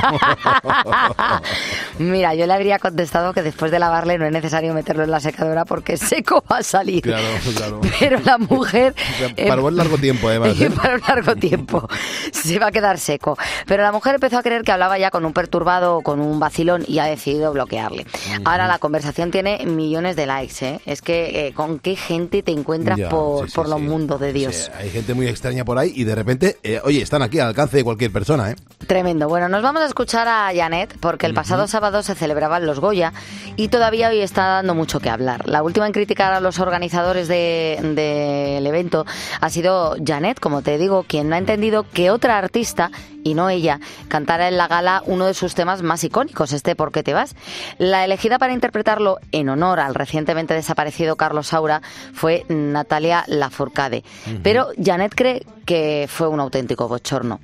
[1.99, 5.19] Mira, yo le habría contestado que después de lavarle no es necesario meterlo en la
[5.19, 7.02] secadora porque seco va a salir.
[7.04, 7.25] Claro,
[7.56, 7.82] claro.
[7.99, 8.95] Pero la mujer...
[9.36, 10.60] eh, Para buen largo tiempo, además.
[10.60, 10.69] ¿eh?
[10.71, 11.88] para un largo tiempo.
[12.32, 13.38] Se va a quedar seco.
[13.65, 16.39] Pero la mujer empezó a creer que hablaba ya con un perturbado o con un
[16.39, 18.06] vacilón y ha decidido bloquearle.
[18.45, 20.80] Ahora la conversación tiene millones de likes, ¿eh?
[20.86, 24.19] Es que eh, con qué gente te encuentras Ya, por, sí, sí, por los mundos
[24.19, 24.71] de Dios.
[24.78, 27.78] Hay gente muy extraña por ahí y de repente, eh, oye, están aquí al alcance
[27.78, 28.56] de cualquier persona, ¿eh?
[28.88, 29.28] Tremendo.
[29.28, 33.13] Bueno, nos vamos a escuchar a Janet porque el pasado sábado se celebraban los Goya
[33.56, 35.48] y todavía hoy está dando mucho que hablar.
[35.48, 39.06] La última en criticar a los organizadores de- del evento
[39.42, 42.89] ha sido Janet, como te digo, quien no ha entendido que otra artista
[43.24, 46.92] y no ella cantara en la gala uno de sus temas más icónicos, este ¿Por
[46.94, 47.36] qué te vas?
[47.78, 51.82] La elegida para interpretarlo en honor al recientemente desaparecido Carlos Saura
[52.13, 54.04] fue Natalia Lafourcade.
[54.42, 57.42] Pero Janet cree que fue un auténtico bochorno.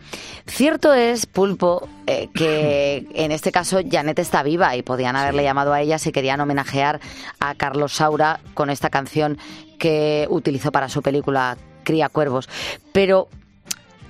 [0.47, 5.73] Cierto es, Pulpo, eh, que en este caso Janet está viva y podían haberle llamado
[5.73, 6.99] a ella si querían homenajear
[7.39, 9.37] a Carlos Saura con esta canción
[9.77, 12.49] que utilizó para su película Cría Cuervos.
[12.93, 13.27] Pero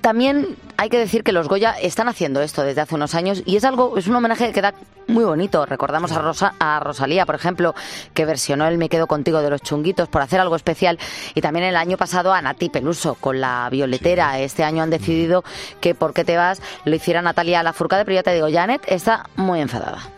[0.00, 3.56] también hay que decir que los Goya están haciendo esto desde hace unos años y
[3.56, 4.74] es algo, es un homenaje que queda
[5.08, 5.64] muy bonito.
[5.66, 7.74] Recordamos a, Rosa, a Rosalía, por ejemplo,
[8.12, 10.98] que versionó el Me quedo contigo de los chunguitos por hacer algo especial.
[11.34, 14.38] Y también el año pasado a Nati Peluso con la violetera.
[14.40, 15.44] Este año han decidido
[15.80, 19.28] que por qué te vas lo hiciera Natalia Lafourcade, pero ya te digo, Janet está
[19.36, 20.10] muy enfadada.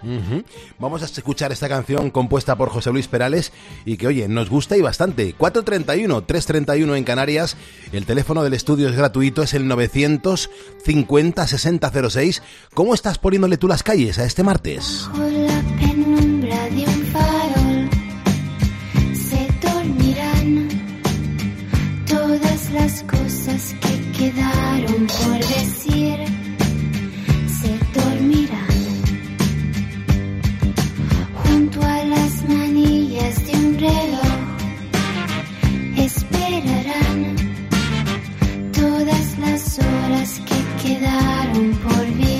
[0.79, 3.53] Vamos a escuchar esta canción compuesta por José Luis Perales
[3.85, 5.35] y que, oye, nos gusta y bastante.
[5.35, 7.57] 431, 331 en Canarias.
[7.93, 9.69] El teléfono del estudio es gratuito, es el
[10.89, 12.43] 950 6006.
[12.75, 15.09] ¿Cómo estás poniéndole tú las calles a este martes?
[22.07, 25.88] Todas las cosas que quedaron por decir.
[39.41, 42.38] Las horas que quedaron por vivir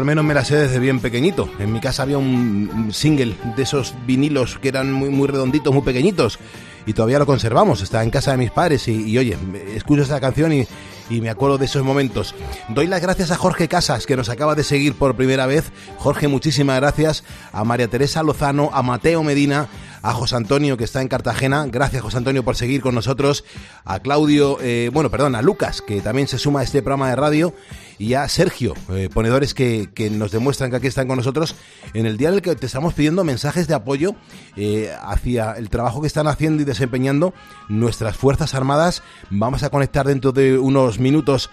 [0.00, 1.50] al menos me la sé desde bien pequeñito.
[1.58, 5.82] En mi casa había un, single de esos vinilos que eran muy, muy redonditos, muy
[5.82, 6.38] pequeñitos.
[6.86, 7.82] Y todavía lo conservamos.
[7.82, 9.36] Está en casa de mis padres y, y, oye,
[9.74, 10.66] escucho esta canción y,
[11.10, 12.34] y me acuerdo de esos momentos.
[12.68, 15.70] Doy las gracias a Jorge Casas, que nos acaba de seguir por primera vez.
[15.98, 17.24] Jorge, muchísimas gracias.
[17.52, 19.68] A María Teresa Lozano, a Mateo Medina,
[20.02, 21.66] a José Antonio, que está en Cartagena.
[21.66, 23.44] Gracias, José Antonio, por seguir con nosotros.
[23.84, 27.16] A Claudio, eh, bueno, perdón, a Lucas, que también se suma a este programa de
[27.16, 27.54] radio.
[27.98, 31.54] Y a Sergio, eh, ponedores que, que nos demuestran que aquí están con nosotros
[31.92, 34.14] en el día en el que te estamos pidiendo mensajes de apoyo
[34.56, 37.34] eh, hacia el trabajo que están haciendo y desempeñando
[37.68, 39.02] nuestras Fuerzas Armadas.
[39.28, 41.50] Vamos a conectar dentro de unos minutos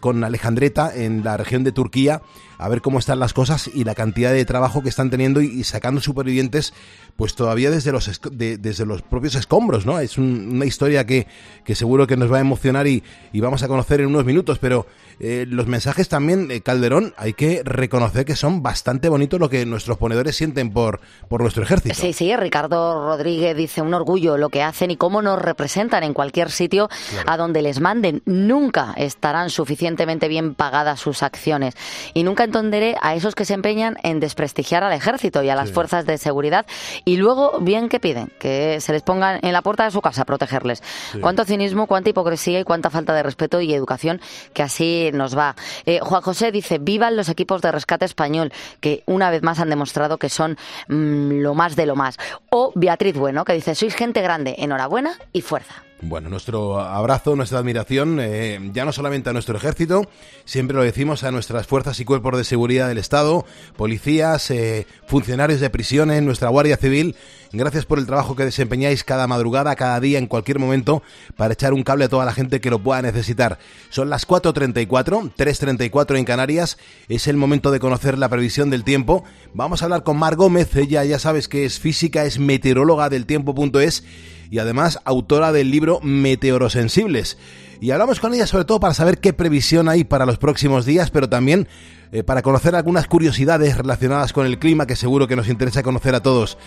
[0.00, 2.22] con Alejandreta en la región de Turquía
[2.60, 5.46] a ver cómo están las cosas y la cantidad de trabajo que están teniendo y,
[5.46, 6.72] y sacando supervivientes
[7.16, 9.98] pues todavía desde los de- desde los propios escombros, ¿no?
[9.98, 11.26] Es un- una historia que,
[11.64, 14.58] que seguro que nos va a emocionar y, y vamos a conocer en unos minutos,
[14.58, 14.86] pero
[15.18, 19.66] eh, los mensajes también, eh, Calderón, hay que reconocer que son bastante bonitos lo que
[19.66, 21.94] nuestros ponedores sienten por, por nuestro ejército.
[21.94, 26.14] Sí, sí, Ricardo Rodríguez dice un orgullo lo que hacen y cómo nos representan en
[26.14, 26.88] cualquier sitio
[27.26, 28.22] a donde les manden.
[28.24, 31.74] Nunca estarán suficientemente bien pagadas sus acciones
[32.14, 35.68] y nunca entenderé a esos que se empeñan en desprestigiar al ejército y a las
[35.68, 35.74] Sí.
[35.74, 36.66] fuerzas de seguridad
[37.04, 40.22] y luego bien que piden que se les pongan en la puerta de su casa
[40.22, 40.82] a protegerles.
[41.12, 41.20] Sí.
[41.20, 44.20] Cuánto cinismo, cuánta hipocresía y cuánta falta de respeto y educación
[44.52, 45.54] que así nos va.
[45.86, 49.70] Eh, Juan José dice, vivan los equipos de rescate español, que una vez más han
[49.70, 50.58] demostrado que son
[50.88, 52.16] mm, lo más de lo más.
[52.50, 55.84] O Beatriz Bueno, que dice, sois gente grande, enhorabuena y fuerza.
[56.02, 60.08] Bueno, nuestro abrazo, nuestra admiración, eh, ya no solamente a nuestro ejército,
[60.46, 63.44] siempre lo decimos a nuestras fuerzas y cuerpos de seguridad del Estado,
[63.76, 67.16] policías, eh, funcionarios de prisiones, nuestra Guardia Civil.
[67.52, 71.02] Gracias por el trabajo que desempeñáis cada madrugada, cada día, en cualquier momento,
[71.36, 73.58] para echar un cable a toda la gente que lo pueda necesitar.
[73.90, 76.78] Son las 4.34, 3.34 en Canarias.
[77.08, 79.24] Es el momento de conocer la previsión del tiempo.
[79.52, 80.74] Vamos a hablar con Mar Gómez.
[80.76, 84.04] Ella ya sabes que es física, es meteoróloga del tiempo.es
[84.50, 87.38] y además autora del libro Meteorosensibles.
[87.80, 91.10] Y hablamos con ella sobre todo para saber qué previsión hay para los próximos días,
[91.10, 91.68] pero también
[92.12, 96.14] eh, para conocer algunas curiosidades relacionadas con el clima que seguro que nos interesa conocer
[96.14, 96.58] a todos.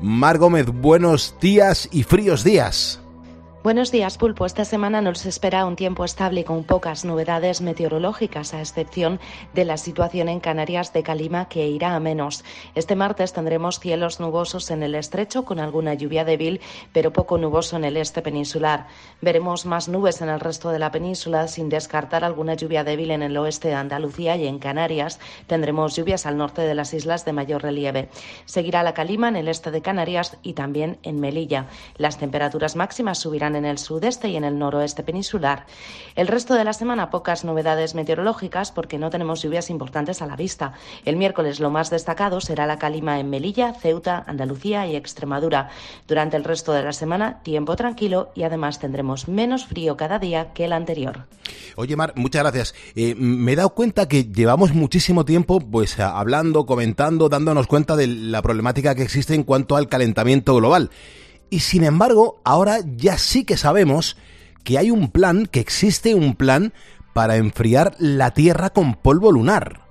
[0.00, 3.00] Mar Gómez, buenos días y fríos días.
[3.62, 4.46] Buenos días, Pulpo.
[4.46, 9.20] Esta semana nos espera un tiempo estable con pocas novedades meteorológicas, a excepción
[9.52, 12.42] de la situación en Canarias de Calima, que irá a menos.
[12.74, 16.62] Este martes tendremos cielos nubosos en el estrecho, con alguna lluvia débil,
[16.94, 18.86] pero poco nuboso en el este peninsular.
[19.20, 23.22] Veremos más nubes en el resto de la península, sin descartar alguna lluvia débil en
[23.22, 25.20] el oeste de Andalucía y en Canarias.
[25.46, 28.08] Tendremos lluvias al norte de las islas de mayor relieve.
[28.46, 31.66] Seguirá la calima en el este de Canarias y también en Melilla.
[31.98, 35.66] Las temperaturas máximas subirán en el sudeste y en el noroeste peninsular.
[36.16, 40.36] El resto de la semana pocas novedades meteorológicas porque no tenemos lluvias importantes a la
[40.36, 40.72] vista.
[41.04, 45.70] El miércoles lo más destacado será la calima en Melilla, Ceuta, Andalucía y Extremadura.
[46.06, 50.52] Durante el resto de la semana tiempo tranquilo y además tendremos menos frío cada día
[50.52, 51.26] que el anterior.
[51.76, 52.74] Oye, Mar, muchas gracias.
[52.94, 58.06] Eh, me he dado cuenta que llevamos muchísimo tiempo pues hablando, comentando, dándonos cuenta de
[58.06, 60.90] la problemática que existe en cuanto al calentamiento global.
[61.50, 64.16] Y sin embargo, ahora ya sí que sabemos
[64.64, 66.72] que hay un plan, que existe un plan
[67.12, 69.89] para enfriar la Tierra con polvo lunar.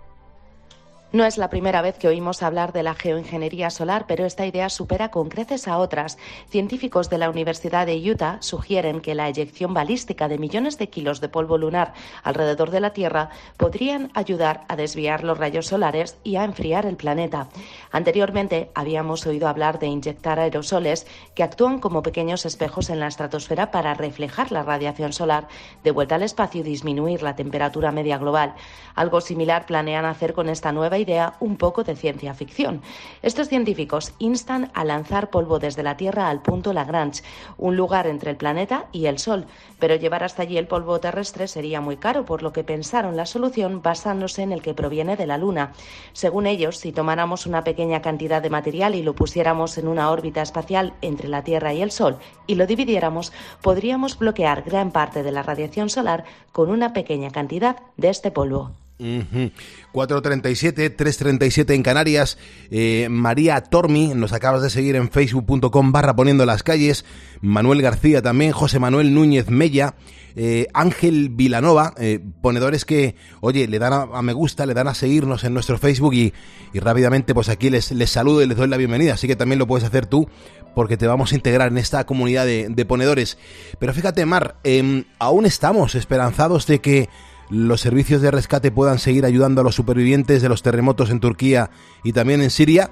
[1.11, 4.69] No es la primera vez que oímos hablar de la geoingeniería solar, pero esta idea
[4.69, 6.19] supera con creces a otras.
[6.49, 11.19] Científicos de la Universidad de Utah sugieren que la eyección balística de millones de kilos
[11.19, 16.35] de polvo lunar alrededor de la Tierra podrían ayudar a desviar los rayos solares y
[16.35, 17.49] a enfriar el planeta.
[17.91, 23.71] Anteriormente habíamos oído hablar de inyectar aerosoles que actúan como pequeños espejos en la estratosfera
[23.71, 25.47] para reflejar la radiación solar
[25.83, 28.53] de vuelta al espacio y disminuir la temperatura media global.
[28.93, 32.81] Algo similar planean hacer con esta nueva idea un poco de ciencia ficción.
[33.21, 37.23] Estos científicos instan a lanzar polvo desde la Tierra al punto Lagrange,
[37.57, 39.45] un lugar entre el planeta y el Sol,
[39.79, 43.25] pero llevar hasta allí el polvo terrestre sería muy caro, por lo que pensaron la
[43.25, 45.73] solución basándose en el que proviene de la Luna.
[46.13, 50.41] Según ellos, si tomáramos una pequeña cantidad de material y lo pusiéramos en una órbita
[50.41, 53.31] espacial entre la Tierra y el Sol y lo dividiéramos,
[53.61, 58.71] podríamos bloquear gran parte de la radiación solar con una pequeña cantidad de este polvo.
[58.99, 59.51] Ujú.
[59.93, 62.37] 437, 337 en Canarias.
[62.69, 67.05] Eh, María Tormi, nos acabas de seguir en facebook.com barra poniendo las calles.
[67.41, 69.95] Manuel García también, José Manuel Núñez Mella.
[70.35, 74.87] eh, Ángel Vilanova, eh, ponedores que, oye, le dan a, a me gusta, le dan
[74.87, 76.33] a seguirnos en nuestro Facebook y,
[76.71, 79.13] y rápidamente pues aquí les, les saludo y les doy la bienvenida.
[79.13, 80.29] Así que también lo puedes hacer tú
[80.75, 83.37] porque te vamos a integrar en esta comunidad de, de ponedores.
[83.79, 87.09] Pero fíjate, Mar, em, aún estamos esperanzados de que
[87.49, 91.71] los servicios de rescate puedan seguir ayudando a los supervivientes de los terremotos en Turquía
[92.03, 92.91] y también en Siria.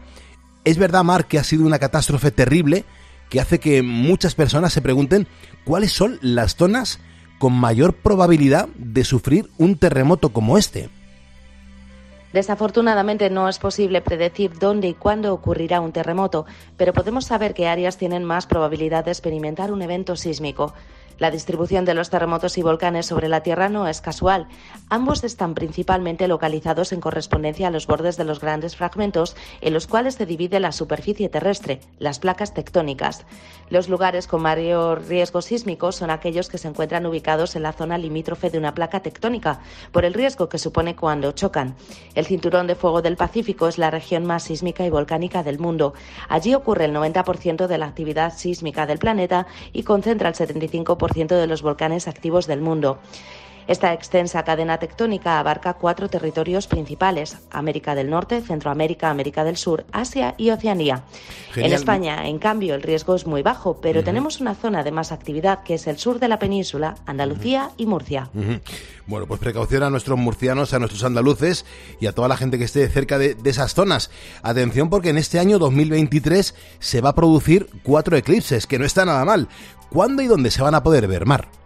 [0.64, 2.86] Es verdad, Mar, que ha sido una catástrofe terrible
[3.30, 5.28] que hace que muchas personas se pregunten
[5.64, 7.00] cuáles son las zonas
[7.40, 10.90] con mayor probabilidad de sufrir un terremoto como este.
[12.34, 17.68] Desafortunadamente no es posible predecir dónde y cuándo ocurrirá un terremoto, pero podemos saber qué
[17.68, 20.74] áreas tienen más probabilidad de experimentar un evento sísmico.
[21.20, 24.48] La distribución de los terremotos y volcanes sobre la Tierra no es casual.
[24.88, 29.88] Ambos están principalmente localizados en correspondencia a los bordes de los grandes fragmentos en los
[29.88, 33.26] cuales se divide la superficie terrestre, las placas tectónicas.
[33.72, 37.98] Los lugares con mayor riesgo sísmico son aquellos que se encuentran ubicados en la zona
[37.98, 41.76] limítrofe de una placa tectónica, por el riesgo que supone cuando chocan.
[42.14, 45.96] El cinturón de fuego del Pacífico es la región más sísmica y volcánica del mundo.
[46.30, 51.48] Allí ocurre el 90% de la actividad sísmica del planeta y concentra el 75% de
[51.48, 53.00] los volcanes activos del mundo.
[53.68, 59.86] Esta extensa cadena tectónica abarca cuatro territorios principales, América del Norte, Centroamérica, América del Sur,
[59.92, 61.04] Asia y Oceanía.
[61.52, 61.72] Genial.
[61.72, 65.12] En España, en cambio, el riesgo es muy bajo, pero tenemos una zona de más
[65.12, 68.30] actividad que es el sur de la península, Andalucía y Murcia.
[69.06, 71.66] Bueno, pues precaución a nuestros murcianos, a nuestros andaluces
[72.00, 74.12] y a toda la gente que esté cerca de, de esas zonas.
[74.44, 79.04] Atención porque en este año 2023 se va a producir cuatro eclipses, que no está
[79.04, 79.50] nada mal.
[79.90, 81.57] ¿Cuándo y dónde se van a poder ver, Mar?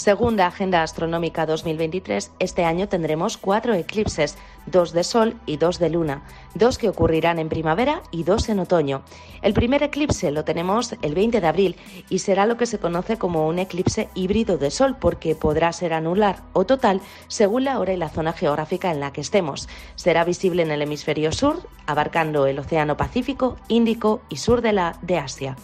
[0.00, 5.78] Según la Agenda Astronómica 2023, este año tendremos cuatro eclipses, dos de Sol y dos
[5.78, 6.22] de Luna,
[6.54, 9.02] dos que ocurrirán en primavera y dos en otoño.
[9.42, 11.76] El primer eclipse lo tenemos el 20 de abril
[12.08, 15.92] y será lo que se conoce como un eclipse híbrido de Sol porque podrá ser
[15.92, 19.68] anular o total según la hora y la zona geográfica en la que estemos.
[19.96, 24.98] Será visible en el hemisferio sur, abarcando el Océano Pacífico, Índico y sur de la
[25.02, 25.56] de Asia.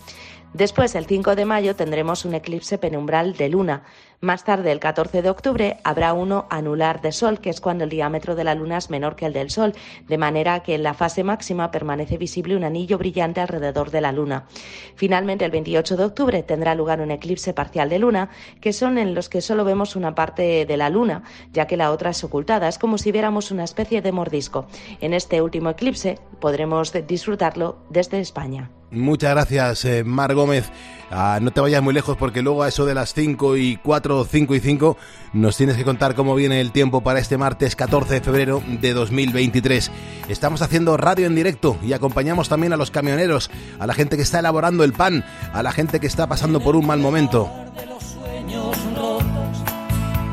[0.56, 3.82] Después, el 5 de mayo, tendremos un eclipse penumbral de luna.
[4.20, 7.90] Más tarde, el 14 de octubre, habrá uno anular de Sol, que es cuando el
[7.90, 9.74] diámetro de la Luna es menor que el del Sol,
[10.08, 14.12] de manera que en la fase máxima permanece visible un anillo brillante alrededor de la
[14.12, 14.46] Luna.
[14.94, 19.14] Finalmente, el 28 de octubre, tendrá lugar un eclipse parcial de Luna, que son en
[19.14, 22.68] los que solo vemos una parte de la Luna, ya que la otra es ocultada.
[22.68, 24.66] Es como si viéramos una especie de mordisco.
[25.00, 28.70] En este último eclipse podremos disfrutarlo desde España.
[28.90, 30.70] Muchas gracias, eh, Mar Gómez.
[31.10, 34.05] Ah, no te vayas muy lejos porque luego a eso de las 5 y 4,
[34.06, 34.96] 5 y 5
[35.32, 38.92] nos tienes que contar cómo viene el tiempo para este martes 14 de febrero de
[38.92, 39.90] 2023.
[40.28, 43.50] Estamos haciendo radio en directo y acompañamos también a los camioneros,
[43.80, 46.76] a la gente que está elaborando el pan, a la gente que está pasando por
[46.76, 47.50] un mal momento.
[47.98, 49.58] sueños rotos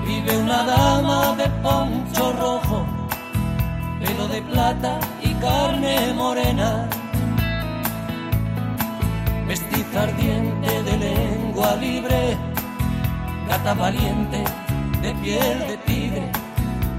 [0.06, 2.86] vive una dama de poncho rojo,
[4.00, 6.88] pelo de plata y carne morena,
[9.48, 12.38] mestiza ardiente de lengua libre,
[13.54, 14.44] gata valiente
[15.04, 16.28] de piel de tigre,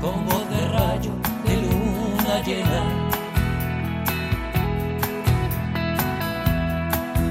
[0.00, 1.12] con voz de rayo
[1.46, 2.82] de luna llena.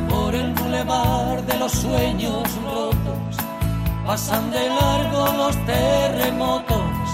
[0.09, 3.33] Por el bulevar de los sueños rotos
[4.05, 7.05] pasan de largo los terremotos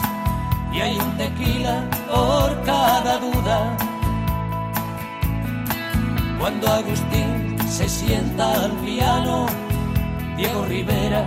[0.74, 1.76] y hay un tequila
[2.12, 3.78] por cada duda.
[6.40, 9.46] Cuando Agustín se sienta al piano,
[10.38, 11.24] Diego Rivera,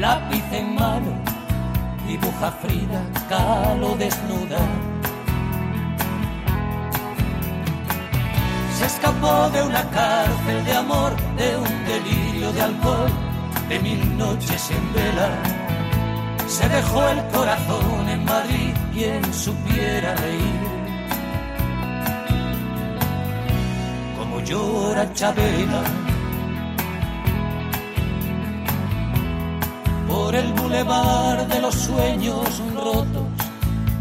[0.00, 1.12] lápiz en mano,
[2.08, 4.60] dibuja Frida Kahlo desnuda.
[8.78, 13.10] Se escapó de una cárcel de amor, de un delirio de alcohol,
[13.68, 15.30] de mil noches en vela.
[16.48, 20.60] Se dejó el corazón en Madrid, quien supiera reír.
[24.18, 26.09] Como llora Chabela.
[30.10, 33.28] Por el bulevar de los sueños rotos,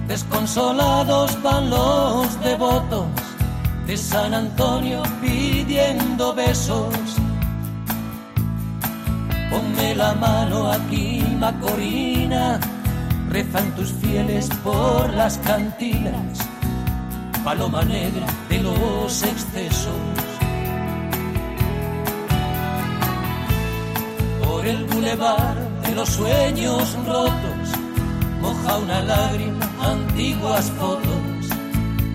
[0.07, 3.05] desconsolados van los devotos
[3.86, 6.95] de San Antonio pidiendo besos.
[9.51, 12.60] Ponme la mano aquí, Macorina,
[13.30, 16.39] rezan tus fieles por las cantinas,
[17.43, 19.93] paloma negra de los excesos.
[24.43, 27.70] Por el bulevar de los sueños rotos,
[28.42, 31.58] moja una lágrima, antiguas fotos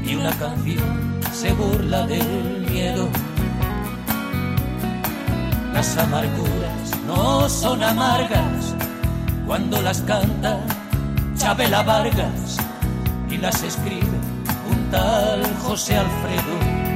[0.05, 3.09] y una canción se burla del miedo.
[5.73, 8.75] Las amarguras no son amargas
[9.47, 10.61] cuando las canta
[11.37, 12.59] Chabela Vargas
[13.29, 14.19] y las escribe
[14.71, 16.94] un tal José Alfredo.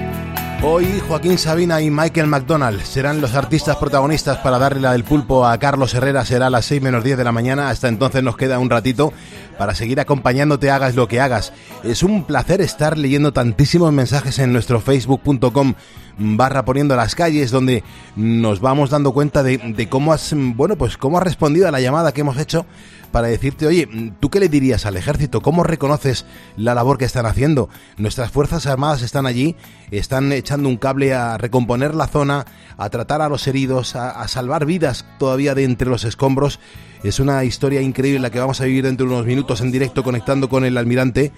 [0.61, 5.47] Hoy Joaquín Sabina y Michael McDonald serán los artistas protagonistas para darle la del pulpo
[5.47, 6.25] a Carlos Herrera.
[6.25, 7.71] Será a las 6 menos 10 de la mañana.
[7.71, 9.13] Hasta entonces nos queda un ratito
[9.57, 11.53] para seguir acompañándote, hagas lo que hagas.
[11.85, 15.75] Es un placer estar leyendo tantísimos mensajes en nuestro facebook.com
[16.19, 17.85] barra poniendo las calles donde
[18.17, 21.81] nos vamos dando cuenta de, de cómo has bueno pues cómo has respondido a la
[21.81, 22.67] llamada que hemos hecho
[23.11, 23.89] para decirte, oye,
[24.21, 25.41] ¿tú qué le dirías al ejército?
[25.41, 27.69] ¿Cómo reconoces la labor que están haciendo?
[27.97, 29.57] Nuestras Fuerzas Armadas están allí,
[29.91, 32.47] están echando un cable a recomponer la zona,
[32.77, 36.61] a tratar a los heridos, a, a salvar vidas todavía de entre los escombros.
[37.03, 40.03] Es una historia increíble la que vamos a vivir dentro de unos minutos en directo
[40.03, 41.33] conectando con el almirante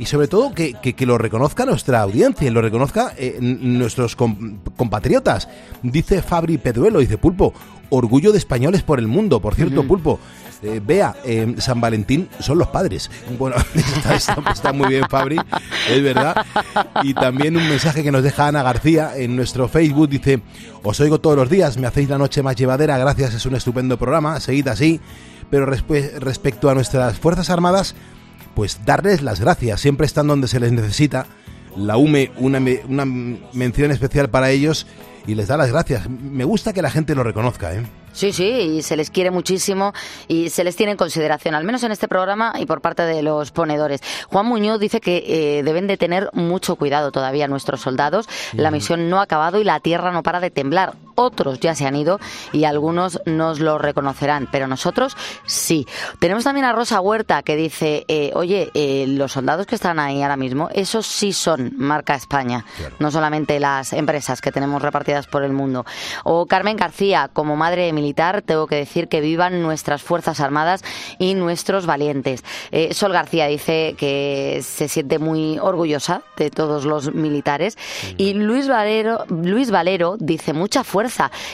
[0.00, 4.58] y sobre todo que, que, que, lo reconozca nuestra audiencia, lo reconozca eh, nuestros com
[4.74, 5.46] compatriotas.
[5.82, 7.52] Dice Fabri Peduelo, dice Pulpo,
[7.90, 9.40] orgullo de españoles por el mundo.
[9.40, 9.88] Por cierto, uh -huh.
[9.88, 10.18] Pulpo,
[10.62, 13.10] vea, eh, San Valentín son los padres.
[13.38, 15.38] Bueno, está, está, está, muy bien, Fabri,
[15.88, 16.44] es verdad.
[17.02, 20.40] Y también un mensaje que nos deja Ana García en nuestro Facebook, dice,
[20.82, 23.98] os oigo todos los días, me hacéis la noche más llevadera, gracias, es un estupendo
[23.98, 25.00] programa, seguid así.
[25.50, 27.96] Pero respecto a nuestras Fuerzas Armadas,
[28.54, 31.26] pues darles las gracias, siempre están donde se les necesita.
[31.76, 34.86] La UME, una, una mención especial para ellos
[35.26, 36.08] y les da las gracias.
[36.08, 37.82] Me gusta que la gente lo reconozca, ¿eh?
[38.12, 39.92] Sí, sí, y se les quiere muchísimo
[40.26, 43.22] y se les tiene en consideración, al menos en este programa y por parte de
[43.22, 44.00] los ponedores.
[44.28, 48.28] Juan Muñoz dice que eh, deben de tener mucho cuidado todavía nuestros soldados.
[48.52, 50.94] La misión no ha acabado y la tierra no para de temblar.
[51.20, 52.18] Otros ya se han ido
[52.52, 55.16] y algunos nos lo reconocerán, pero nosotros
[55.46, 55.86] sí.
[56.18, 60.22] Tenemos también a Rosa Huerta que dice, eh, oye, eh, los soldados que están ahí
[60.22, 62.64] ahora mismo, esos sí son marca España,
[62.98, 65.84] no solamente las empresas que tenemos repartidas por el mundo.
[66.24, 70.82] O Carmen García, como madre militar, tengo que decir que vivan nuestras Fuerzas Armadas
[71.18, 72.42] y nuestros valientes.
[72.70, 77.76] Eh, Sol García dice que se siente muy orgullosa de todos los militares.
[78.16, 81.09] Y Luis Valero, Luis Valero dice mucha fuerza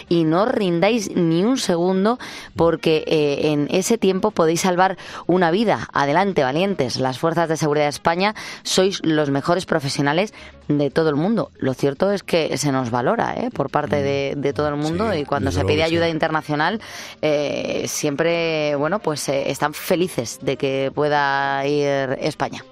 [0.08, 2.18] y no rindáis ni un segundo
[2.54, 4.96] porque eh, en ese tiempo podéis salvar
[5.26, 5.88] una vida.
[5.92, 6.98] Adelante, valientes.
[6.98, 10.34] Las fuerzas de seguridad de España sois los mejores profesionales
[10.68, 11.50] de todo el mundo.
[11.58, 13.50] Lo cierto es que se nos valora ¿eh?
[13.50, 15.82] por parte de, de todo el mundo y cuando se pide sí.
[15.82, 16.80] ayuda internacional
[17.22, 22.64] eh, siempre bueno pues eh, están felices de que pueda ir España.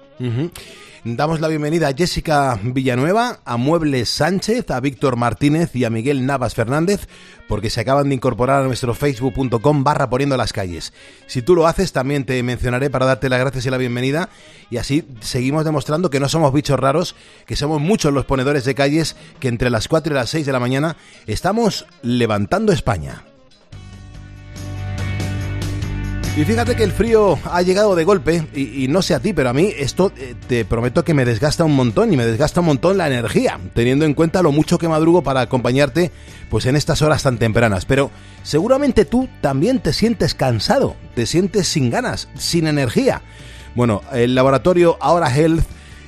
[1.07, 6.25] Damos la bienvenida a Jessica Villanueva, a Muebles Sánchez, a Víctor Martínez y a Miguel
[6.25, 7.07] Navas Fernández,
[7.47, 10.93] porque se acaban de incorporar a nuestro facebook.com barra poniendo las calles.
[11.27, 14.29] Si tú lo haces, también te mencionaré para darte las gracias y la bienvenida,
[14.71, 18.73] y así seguimos demostrando que no somos bichos raros, que somos muchos los ponedores de
[18.73, 20.97] calles que entre las 4 y las 6 de la mañana
[21.27, 23.25] estamos levantando España.
[26.37, 29.49] Y fíjate que el frío ha llegado de golpe, y, no sé a ti, pero
[29.49, 32.65] a mí esto eh, te prometo que me desgasta un montón, y me desgasta un
[32.65, 36.11] montón la energía, teniendo en cuenta lo mucho que madrugo para acompañarte
[36.49, 37.85] pues en estas horas tan tempranas.
[37.85, 38.11] Pero
[38.43, 43.21] seguramente tú también te sientes cansado, te sientes sin ganas, sin energía.
[43.73, 45.63] Bueno, el laboratorio Ahora Health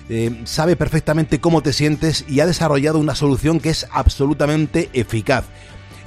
[0.09, 5.45] eh, sabe perfectamente cómo te sientes y ha desarrollado una solución que es absolutamente eficaz.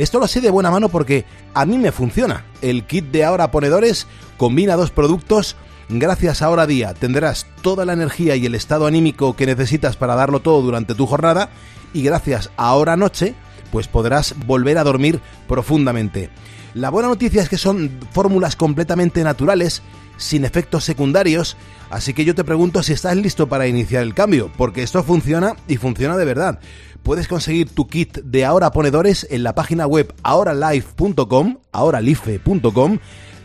[0.00, 2.46] Esto lo sé de buena mano porque a mí me funciona.
[2.62, 4.06] El kit de ahora ponedores
[4.38, 5.56] combina dos productos.
[5.90, 10.14] Gracias a Ahora Día tendrás toda la energía y el estado anímico que necesitas para
[10.14, 11.50] darlo todo durante tu jornada
[11.92, 13.34] y gracias a Ahora Noche
[13.72, 16.30] pues podrás volver a dormir profundamente.
[16.72, 19.82] La buena noticia es que son fórmulas completamente naturales,
[20.16, 21.56] sin efectos secundarios,
[21.90, 25.56] así que yo te pregunto si estás listo para iniciar el cambio, porque esto funciona
[25.68, 26.60] y funciona de verdad.
[27.02, 32.98] Puedes conseguir tu kit de ahora ponedores en la página web ahoralife.com, ahoralife.com,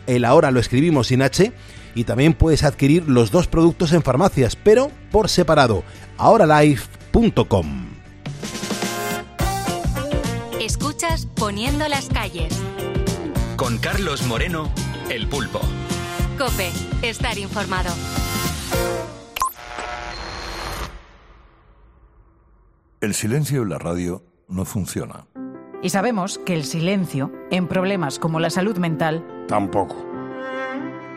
[0.06, 1.52] el ahora lo escribimos sin H,
[1.94, 5.82] y también puedes adquirir los dos productos en farmacias, pero por separado,
[6.18, 7.86] ahoralife.com.
[10.60, 12.52] Escuchas Poniendo las calles.
[13.56, 14.70] Con Carlos Moreno,
[15.10, 15.60] el pulpo.
[16.36, 16.70] Cope,
[17.02, 17.90] estar informado.
[23.06, 25.28] El silencio en la radio no funciona.
[25.80, 29.94] Y sabemos que el silencio, en problemas como la salud mental, Tampoco.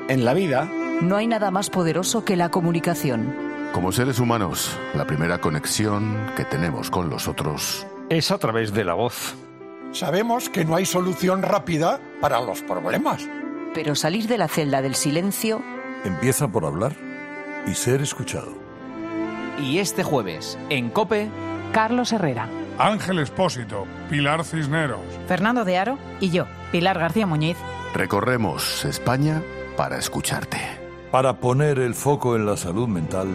[0.07, 0.69] En la vida,
[1.01, 3.33] No hay nada más poderoso que la comunicación.
[3.73, 8.85] Como seres humanos, la primera conexión que tenemos con los otros Es a través de
[8.85, 9.33] la voz.
[9.91, 13.27] Sabemos que no hay solución rápida para los problemas.
[13.73, 15.63] Pero salir de la celda del silencio
[16.03, 16.95] empieza por hablar
[17.65, 18.53] y ser escuchado.
[19.59, 21.31] Y este jueves, en Cope,
[21.71, 22.47] Carlos Herrera,
[22.77, 24.99] Ángel Espósito, Pilar Cisneros.
[25.27, 27.57] Fernando de Aro y yo, Pilar García Muñiz.
[27.93, 29.41] recorremos España
[29.77, 30.57] para escucharte.
[31.11, 33.27] Para poner el foco en la salud mental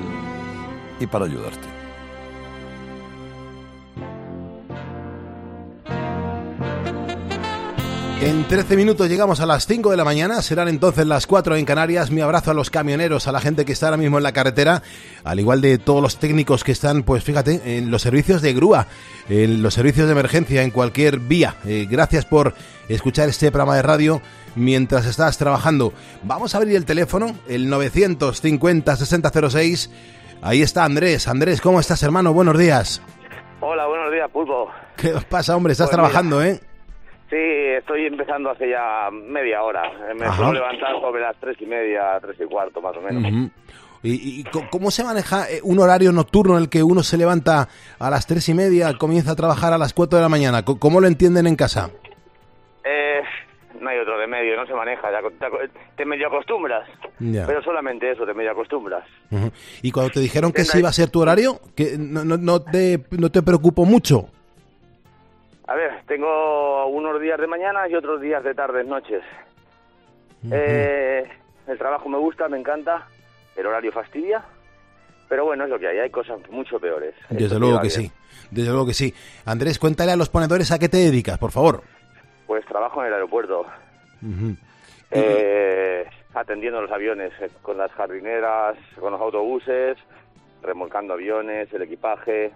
[1.01, 1.74] y para ayudarte.
[8.25, 11.67] En 13 minutos llegamos a las 5 de la mañana, serán entonces las 4 en
[11.67, 12.11] Canarias.
[12.11, 14.83] Mi abrazo a los camioneros, a la gente que está ahora mismo en la carretera,
[15.25, 18.87] al igual de todos los técnicos que están, pues fíjate, en los servicios de grúa,
[19.29, 21.57] en los servicios de emergencia, en cualquier vía.
[21.67, 22.55] Eh, gracias por
[22.89, 24.23] escuchar este programa de radio
[24.55, 25.93] mientras estás trabajando.
[26.23, 29.91] Vamos a abrir el teléfono, el 950-6006.
[30.41, 31.29] Ahí está Andrés.
[31.29, 32.33] Andrés, ¿cómo estás, hermano?
[32.33, 33.03] Buenos días.
[33.61, 34.71] Hola, buenos días, Pulpo.
[34.97, 35.73] ¿Qué os pasa, hombre?
[35.73, 36.09] Estás Pues mira.
[36.09, 36.63] trabajando, ¿eh?
[37.31, 39.87] Sí, estoy empezando hace ya media hora.
[40.11, 40.37] Eh, Me Ajá.
[40.37, 43.51] suelo levantar sobre las tres y media, tres y cuarto, más o menos.
[44.03, 47.69] ¿Y, y cómo se maneja eh, un horario nocturno en el que uno se levanta
[47.99, 50.63] a las tres y media, comienza a trabajar a las cuatro de la mañana?
[50.63, 51.89] ¿Cómo lo entienden en casa?
[52.85, 53.23] Eh,
[53.81, 55.09] no hay otro remedio, no se maneja.
[55.97, 56.87] Te, medio acostumbras.
[57.19, 57.47] Ya.
[57.47, 59.05] Pero solamente eso, te medio acostumbras.
[59.83, 62.61] Y cuando te dijeron que ese iba a ser tu horario, que no, no, no
[62.61, 64.29] te, no te preocupó mucho.
[65.67, 69.23] A ver, tengo unos días de mañana y otros días de tardes, noches.
[70.51, 71.25] Eh,
[71.67, 73.07] el trabajo me gusta, me encanta.
[73.57, 74.43] El horario fastidia.
[75.29, 75.99] Pero bueno, es lo que hay.
[75.99, 77.15] Hay cosas mucho peores.
[77.31, 77.91] Desde Esto luego que bien.
[78.03, 78.13] sí.
[78.51, 79.15] Desde luego que sí.
[79.47, 81.83] Andrés, cuéntale a los ponedores a qué te dedicas, por favor.
[82.47, 83.65] Pues trabajo en el aeropuerto.
[85.11, 86.05] Eh,
[86.35, 89.97] atendiendo los aviones eh, con las jardineras, con los autobuses,
[90.63, 92.53] remolcando aviones, el equipaje,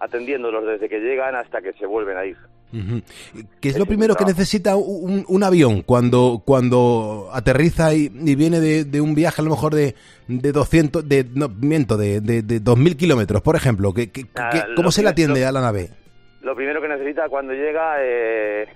[0.00, 2.36] atendiéndolos desde que llegan hasta que se vuelven a ir.
[3.60, 8.60] ¿Qué es lo primero que necesita un, un avión cuando, cuando aterriza y, y viene
[8.60, 9.94] de, de un viaje a lo mejor de,
[10.28, 13.94] de 200, de, no, miento, de, de, de 2.000 kilómetros, por ejemplo?
[13.94, 15.90] ¿Qué, qué- Ah, ¿Cómo se le atiende lo- a la nave?
[16.42, 18.66] Lo primero que necesita cuando llega, eh,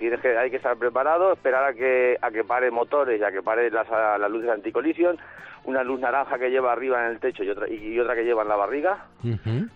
[0.00, 3.30] tienes que, hay que estar preparado, esperar a que, a que pare motores y a
[3.30, 5.16] que pare las, a- las luces anticolisión,
[5.64, 8.42] una luz naranja que lleva arriba en el techo y otra, y otra que lleva
[8.42, 9.06] en la barriga,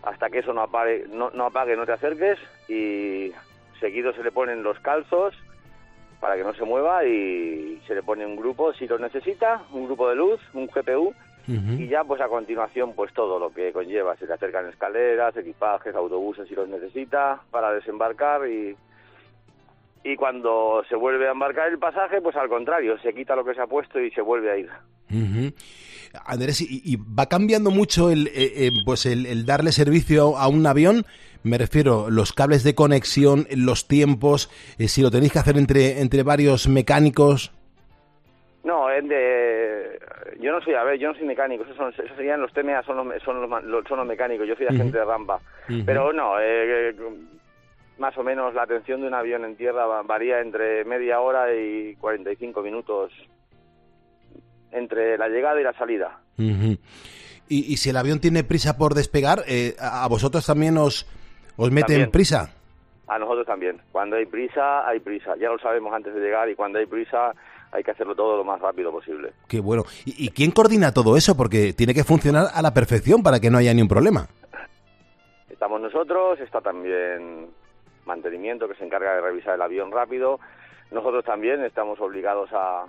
[0.02, 3.32] hasta que eso no apague, no, no apague, no te acerques y
[3.78, 5.34] seguido se le ponen los calzos
[6.20, 9.84] para que no se mueva y se le pone un grupo si lo necesita, un
[9.84, 11.14] grupo de luz, un GPU
[11.82, 15.94] y ya pues a continuación pues todo lo que conlleva, se le acercan escaleras, equipajes,
[15.94, 18.74] autobuses si los necesita para desembarcar y
[20.04, 23.54] y cuando se vuelve a embarcar el pasaje pues al contrario, se quita lo que
[23.54, 24.70] se ha puesto y se vuelve a ir.
[25.10, 25.52] Ujú.
[26.26, 30.46] Andrés, ¿y, y va cambiando mucho el, eh, eh, pues el, el darle servicio a
[30.46, 31.04] un avión?
[31.42, 36.00] Me refiero, los cables de conexión, los tiempos, eh, si lo tenéis que hacer entre,
[36.00, 37.52] entre varios mecánicos.
[38.62, 39.98] No, es de...
[40.40, 42.82] Yo no soy, a ver, yo no soy mecánico, esos, son, esos serían los TMA,
[42.84, 45.38] son los, son los, son mecánicos, yo soy agente de rampa.
[45.84, 46.94] Pero no, eh,
[47.98, 51.54] más o menos la atención de un avión en tierra va- varía entre media hora
[51.54, 53.12] y 45 minutos
[54.72, 56.18] entre la llegada y la salida.
[56.36, 56.78] Y,
[57.48, 61.06] y si el avión tiene prisa por despegar, eh, ¿a vosotros también os,
[61.56, 62.10] os mete en También.
[62.10, 62.50] prisa?
[63.06, 63.80] A nosotros también.
[63.92, 65.34] Cuando hay prisa, hay prisa.
[65.38, 67.32] Ya lo sabemos antes de llegar y cuando hay prisa
[67.70, 69.32] hay que hacerlo todo lo más rápido posible.
[69.46, 69.84] Qué bueno.
[70.06, 71.36] ¿Y, y quién coordina todo eso?
[71.36, 74.26] Porque tiene que funcionar a la perfección para que no haya ni un problema.
[75.50, 77.48] Estamos nosotros, está también
[78.06, 80.40] mantenimiento que se encarga de revisar el avión rápido.
[80.90, 82.84] Nosotros también estamos obligados a,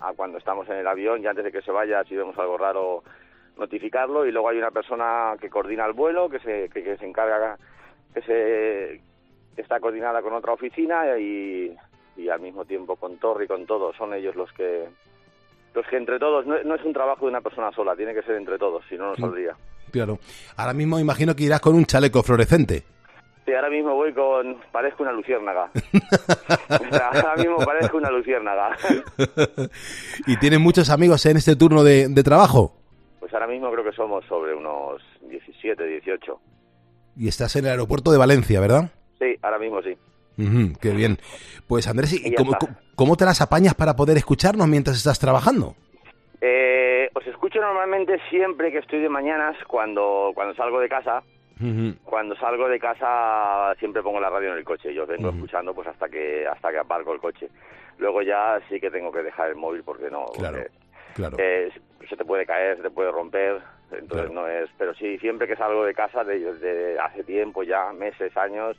[0.00, 2.58] a cuando estamos en el avión y antes de que se vaya, si vemos algo
[2.58, 3.02] raro,
[3.56, 4.26] notificarlo.
[4.26, 7.56] Y luego hay una persona que coordina el vuelo, que se, que, que se encarga,
[8.12, 9.00] que se
[9.54, 11.76] que está coordinada con otra oficina y,
[12.16, 13.96] y al mismo tiempo con Torre y con todos.
[13.96, 14.88] Son ellos los que
[15.74, 18.22] los que entre todos, no, no es un trabajo de una persona sola, tiene que
[18.22, 19.56] ser entre todos, si no, no saldría.
[19.90, 20.18] Claro.
[20.56, 22.84] Ahora mismo imagino que irás con un chaleco fluorescente.
[23.44, 24.56] Sí, ahora mismo voy con...
[24.72, 25.70] Parezco una luciérnaga.
[27.12, 28.76] ahora mismo parezco una luciérnaga.
[30.26, 32.72] ¿Y tienes muchos amigos en este turno de, de trabajo?
[33.20, 36.40] Pues ahora mismo creo que somos sobre unos 17, 18.
[37.16, 38.90] Y estás en el aeropuerto de Valencia, ¿verdad?
[39.18, 39.96] Sí, ahora mismo sí.
[40.80, 41.18] Qué bien.
[41.68, 42.56] Pues Andrés, ¿y cómo-
[42.96, 45.76] cómo te las apañas para poder escucharnos mientras estás trabajando?
[46.40, 51.22] Eh, os escucho normalmente siempre que estoy de mañanas cuando, cuando salgo de casa.
[52.04, 55.72] Cuando salgo de casa siempre pongo la radio en el coche y os vengo escuchando
[55.74, 57.48] pues hasta que hasta que aparco el coche.
[57.98, 60.70] Luego ya sí que tengo que dejar el móvil porque no, Claro, porque,
[61.14, 61.36] claro.
[61.38, 61.70] eh,
[62.08, 63.60] se te puede caer, se te puede romper,
[63.92, 64.68] entonces no es.
[64.76, 68.76] Pero sí, siempre que salgo de casa, de, de hace tiempo ya, meses, años,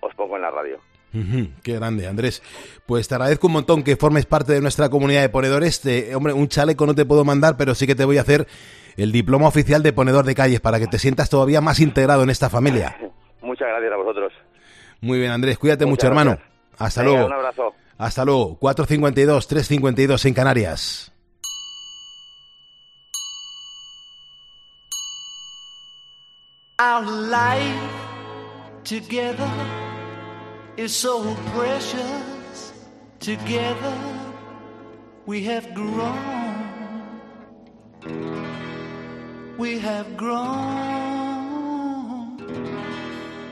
[0.00, 0.78] os pongo en la radio.
[1.12, 2.42] Ujú, Qué grande, Andrés.
[2.86, 5.80] Pues te agradezco un montón que formes parte de nuestra comunidad de ponedores.
[5.80, 8.46] Te- hombre, un chaleco no te puedo mandar, pero sí que te voy a hacer
[8.96, 12.30] el diploma oficial de ponedor de calles para que te sientas todavía más integrado en
[12.30, 12.96] esta familia.
[13.42, 14.32] Muchas gracias a vosotros.
[15.00, 15.58] Muy bien, Andrés.
[15.58, 16.38] Cuídate Muchas mucho, hermano.
[16.78, 17.26] Hasta Venga, luego.
[17.26, 17.74] Un abrazo.
[17.98, 18.56] Hasta luego.
[18.58, 21.10] 452, 352 en Canarias.
[26.78, 27.78] Our life
[28.82, 29.50] together
[30.76, 31.22] is so
[31.54, 32.72] precious.
[33.20, 33.94] Together
[35.26, 36.53] we have grown.
[39.56, 40.44] We have grown.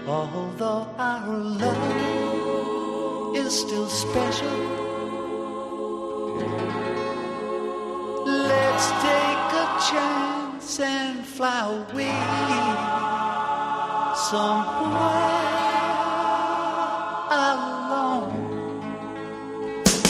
[0.04, 4.58] Although our love is still special.
[8.26, 12.18] Let's take a chance and fly away
[14.28, 15.22] somewhere
[17.30, 18.34] alone.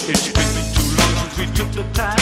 [0.08, 2.21] It's been too long since we took the time.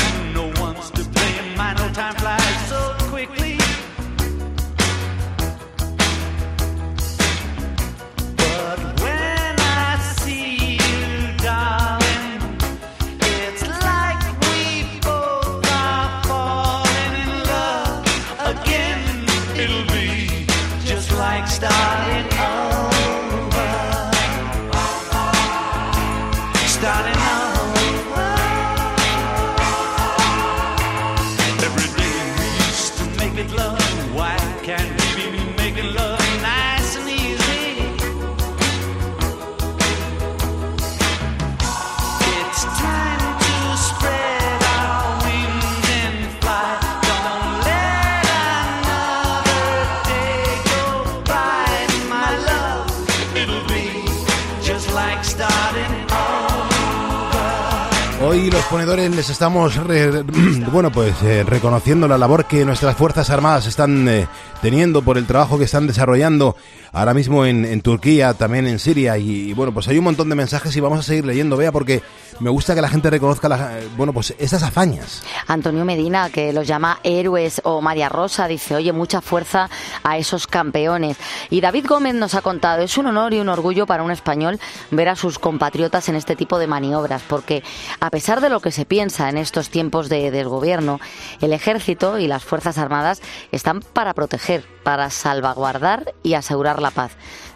[58.71, 59.75] Ponedores les estamos,
[60.73, 64.29] bueno, pues eh, reconociendo la labor que nuestras Fuerzas Armadas están eh,
[64.63, 66.57] teniendo por el trabajo que están desarrollando
[66.93, 69.17] ahora mismo en, Turquía, también en Siria.
[69.19, 72.03] Y, bueno, pues hay un montón de mensajes y vamos a seguir leyendo, vea, porque
[72.41, 75.23] me gusta que la gente reconozca, la- eh, bueno, pues esas hazañas.
[75.49, 79.69] Antonio Medina, que los llama héroes, o María Rosa, dice, oye, mucha fuerza
[80.05, 81.17] a esos campeones.
[81.49, 84.59] Y David Gómez nos ha contado, es un honor y un orgullo para un español
[84.91, 87.63] ver a sus compatriotas en este tipo de maniobras, porque
[88.01, 91.01] a pesar de que se piensa en estos tiempos de desgobierno,
[91.41, 97.13] el ejército y las Fuerzas Armadas están para proteger, para salvaguardar y asegurar la paz.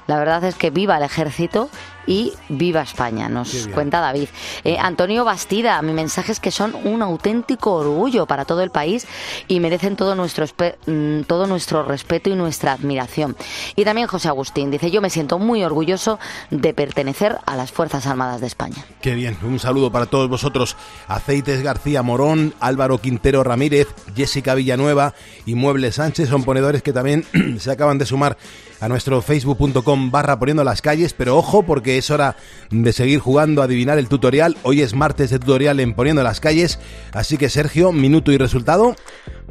[0.06, 1.70] La verdad es que viva el ejército
[2.06, 4.28] y viva España, nos cuenta David.
[4.64, 9.06] Eh, Antonio Bastida, mi mensaje es que son un auténtico orgullo para todo el país
[9.48, 10.46] y merecen todo nuestro,
[10.86, 13.36] mm, todo nuestro respeto y nuestra admiración.
[13.76, 16.18] Y también José Agustín dice, yo me siento muy orgulloso
[16.50, 18.84] de pertenecer a las Fuerzas Armadas de España.
[19.00, 20.76] Qué bien, un saludo para todos vosotros.
[21.08, 25.14] Aceites García Morón, Álvaro Quintero Ramírez, Jessica Villanueva
[25.46, 27.24] y Muebles Sánchez son ponedores que también
[27.58, 28.36] se acaban de sumar
[28.80, 32.36] a nuestro facebook.com barra poniendo las calles, pero ojo porque es hora
[32.70, 34.56] de seguir jugando a adivinar el tutorial.
[34.62, 36.78] Hoy es martes de tutorial en poniendo las calles,
[37.12, 38.94] así que Sergio, minuto y resultado.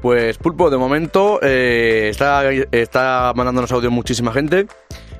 [0.01, 4.67] Pues Pulpo, de momento eh, está, está mandándonos audio muchísima gente,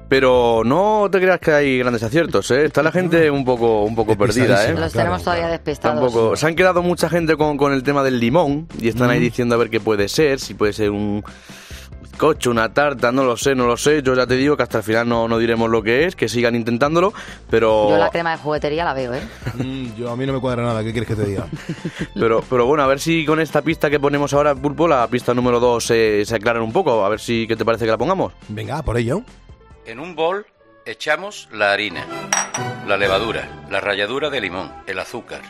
[0.10, 2.66] pero no te creas que hay grandes aciertos, ¿eh?
[2.66, 4.76] Está la gente un poco, un poco perdida, ¿eh?
[4.78, 6.02] Los tenemos todavía despistados.
[6.02, 6.36] Tampoco.
[6.36, 9.24] Se han quedado mucha gente con, con el tema del limón y están ahí Mm.
[9.24, 11.24] diciendo a ver qué puede ser, si puede ser un
[12.14, 14.02] bizcocho, una tarta, no lo sé, no lo sé.
[14.04, 16.30] Yo ya te digo que hasta el final no, no diremos lo que es, que
[16.30, 17.12] sigan intentándolo,
[17.50, 17.90] pero...
[17.90, 19.22] Yo la crema de juguetería la veo, ¿eh?
[19.56, 21.48] Mm, yo a mí no me cuadra nada, ¿qué quieres que te diga?
[22.16, 25.34] Pero, pero bueno, a ver si con esta pista que ponemos ahora, Pulpo, la pista
[25.34, 27.04] número 2 se, se aclaran un poco.
[27.04, 28.34] A ver si, ¿qué te parece que la pongamos?
[28.50, 29.24] Venga, por ello.
[29.86, 30.46] En un bol
[30.86, 32.06] echamos la harina,
[32.88, 35.42] la levadura, la ralladura de limón, el azúcar,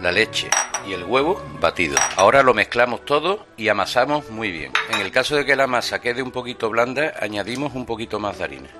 [0.00, 0.48] la leche
[0.86, 1.96] y el huevo batido.
[2.16, 4.72] Ahora lo mezclamos todo y amasamos muy bien.
[4.92, 8.38] En el caso de que la masa quede un poquito blanda, añadimos un poquito más
[8.38, 8.70] de harina.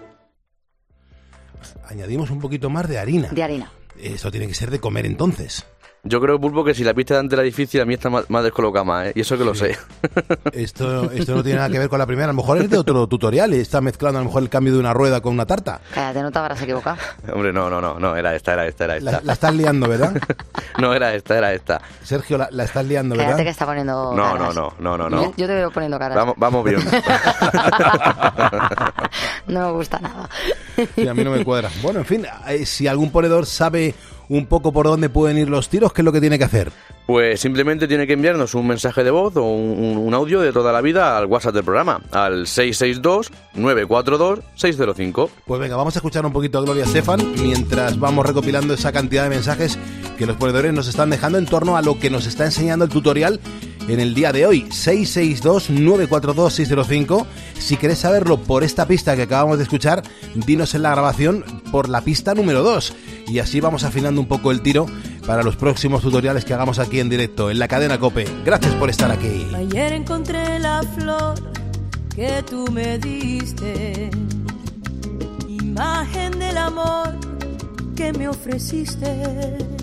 [1.89, 3.29] Añadimos un poquito más de harina.
[3.29, 3.71] De harina.
[3.99, 5.65] Eso tiene que ser de comer entonces.
[6.07, 8.29] Yo creo, Pulpo, que si la pista de ante la difícil, a mí está más,
[8.29, 9.13] más descolocada más, ¿eh?
[9.15, 9.77] Y eso que lo sé.
[10.53, 12.27] Esto, esto no tiene nada que ver con la primera.
[12.27, 14.73] A lo mejor es de otro tutorial y está mezclando a lo mejor el cambio
[14.75, 15.81] de una rueda con una tarta.
[15.93, 16.97] Cállate, no te habrás equivocado.
[17.33, 19.11] Hombre, no, no, no, no, era esta, era esta, era esta.
[19.13, 20.13] La, la estás liando, ¿verdad?
[20.79, 21.81] No, era esta, era esta.
[22.03, 23.33] Sergio, la, la estás liando, ¿verdad?
[23.33, 24.55] Cállate que está poniendo No, no, caras.
[24.55, 25.23] no, no, no, no.
[25.23, 26.17] Yo, yo te veo poniendo caras.
[26.17, 26.81] Vamos, vamos bien.
[29.47, 30.29] No me gusta nada.
[30.95, 31.71] Sí, a mí no me cuadra.
[31.83, 33.95] Bueno, en fin, eh, si algún ponedor sabe
[34.29, 36.71] un poco por dónde pueden ir los tiros, ¿qué es lo que tiene que hacer?
[37.07, 40.81] Pues simplemente tiene que enviarnos un mensaje de voz o un, audio de toda la
[40.81, 45.29] vida al WhatsApp del programa, al 662-942-605.
[45.45, 49.25] Pues venga, vamos a escuchar un poquito a Gloria Estefan mientras vamos recopilando esa cantidad
[49.25, 49.77] de mensajes
[50.17, 52.93] que los ponedores nos están dejando en torno a lo que nos está enseñando el
[52.93, 53.41] tutorial
[53.89, 54.65] en el día de hoy.
[54.71, 57.27] 662-942-605.
[57.59, 60.03] Si querés saberlo por esta pista que acabamos de escuchar,
[60.35, 62.95] dinos en la grabación por la pista número 2.
[63.29, 64.87] Y así vamos afinando un poco el tiro
[65.27, 68.27] para los próximos tutoriales que hagamos aquí en directo, en la cadena Cope.
[68.45, 69.47] Gracias por estar aquí.
[69.55, 71.35] Ayer encontré la flor
[72.15, 74.11] que tú me diste,
[75.49, 77.15] imagen del amor
[77.97, 79.74] que me ofreciste.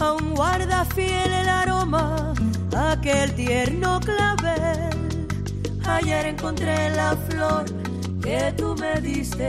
[0.00, 2.32] Aún guarda fiel el aroma,
[2.76, 4.90] aquel tierno clavel.
[5.84, 7.64] Ayer encontré la flor
[8.22, 9.48] que tú me diste.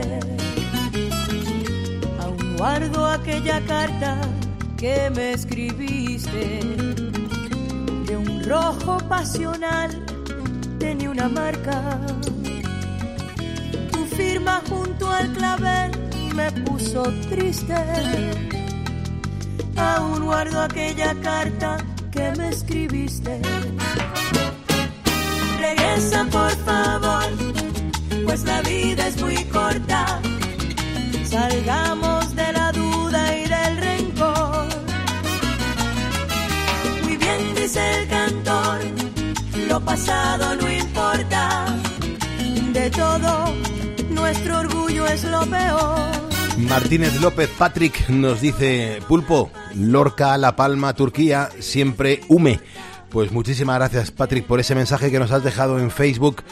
[2.20, 4.16] Aún guardo aquella carta
[4.76, 6.60] que me escribiste
[8.06, 9.90] de un rojo pasional
[10.78, 12.00] tenía una marca.
[13.92, 15.90] Tu firma junto al clavel
[16.34, 18.59] me puso triste.
[19.80, 21.78] Aún guardo aquella carta
[22.12, 23.40] que me escribiste.
[25.58, 27.24] Regresa por favor,
[28.24, 30.20] pues la vida es muy corta.
[31.24, 34.66] Salgamos de la duda y del rencor.
[37.04, 38.78] Muy bien dice el cantor,
[39.68, 41.66] lo pasado no importa.
[42.72, 43.54] De todo,
[44.10, 46.10] nuestro orgullo es lo peor.
[46.68, 52.60] Martínez López Patrick nos dice Pulpo, Lorca, La Palma, Turquía, siempre hume.
[53.10, 56.44] Pues muchísimas gracias Patrick por ese mensaje que nos has dejado en Facebook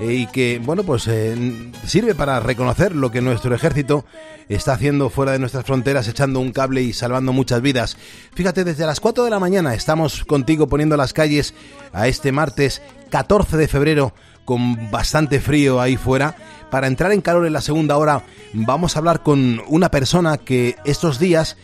[0.00, 4.04] eh, y que, bueno, pues eh, sirve para reconocer lo que nuestro ejército
[4.48, 7.96] está haciendo fuera de nuestras fronteras, echando un cable y salvando muchas vidas.
[8.34, 11.54] Fíjate, desde las 4 de la mañana estamos contigo poniendo las calles
[11.92, 14.14] a este martes 14 de febrero
[14.44, 16.36] con bastante frío ahí fuera.
[16.70, 20.76] Para entrar en calor en la segunda hora vamos a hablar con una persona que
[20.84, 21.56] estos días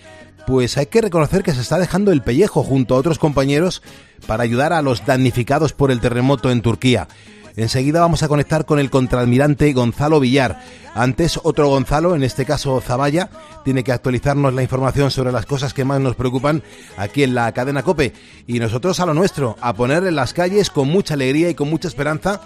[0.46, 3.82] pues hay que reconocer que se está dejando el pellejo junto a otros compañeros
[4.26, 7.08] para ayudar a los damnificados por el terremoto en Turquía.
[7.56, 10.62] Enseguida vamos a conectar con el contraalmirante Gonzalo Villar.
[10.94, 13.28] Antes, otro Gonzalo, en este caso Zavalla,
[13.64, 16.62] tiene que actualizarnos la información sobre las cosas que más nos preocupan
[16.96, 18.14] aquí en la cadena Cope.
[18.46, 21.68] Y nosotros a lo nuestro, a poner en las calles con mucha alegría y con
[21.68, 22.40] mucha esperanza.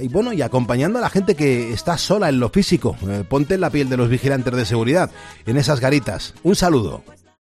[0.00, 2.96] Y bueno, y acompañando a la gente que está sola en lo físico.
[3.08, 5.10] Eh, ponte en la piel de los vigilantes de seguridad,
[5.46, 6.34] en esas garitas.
[6.42, 7.02] Un saludo.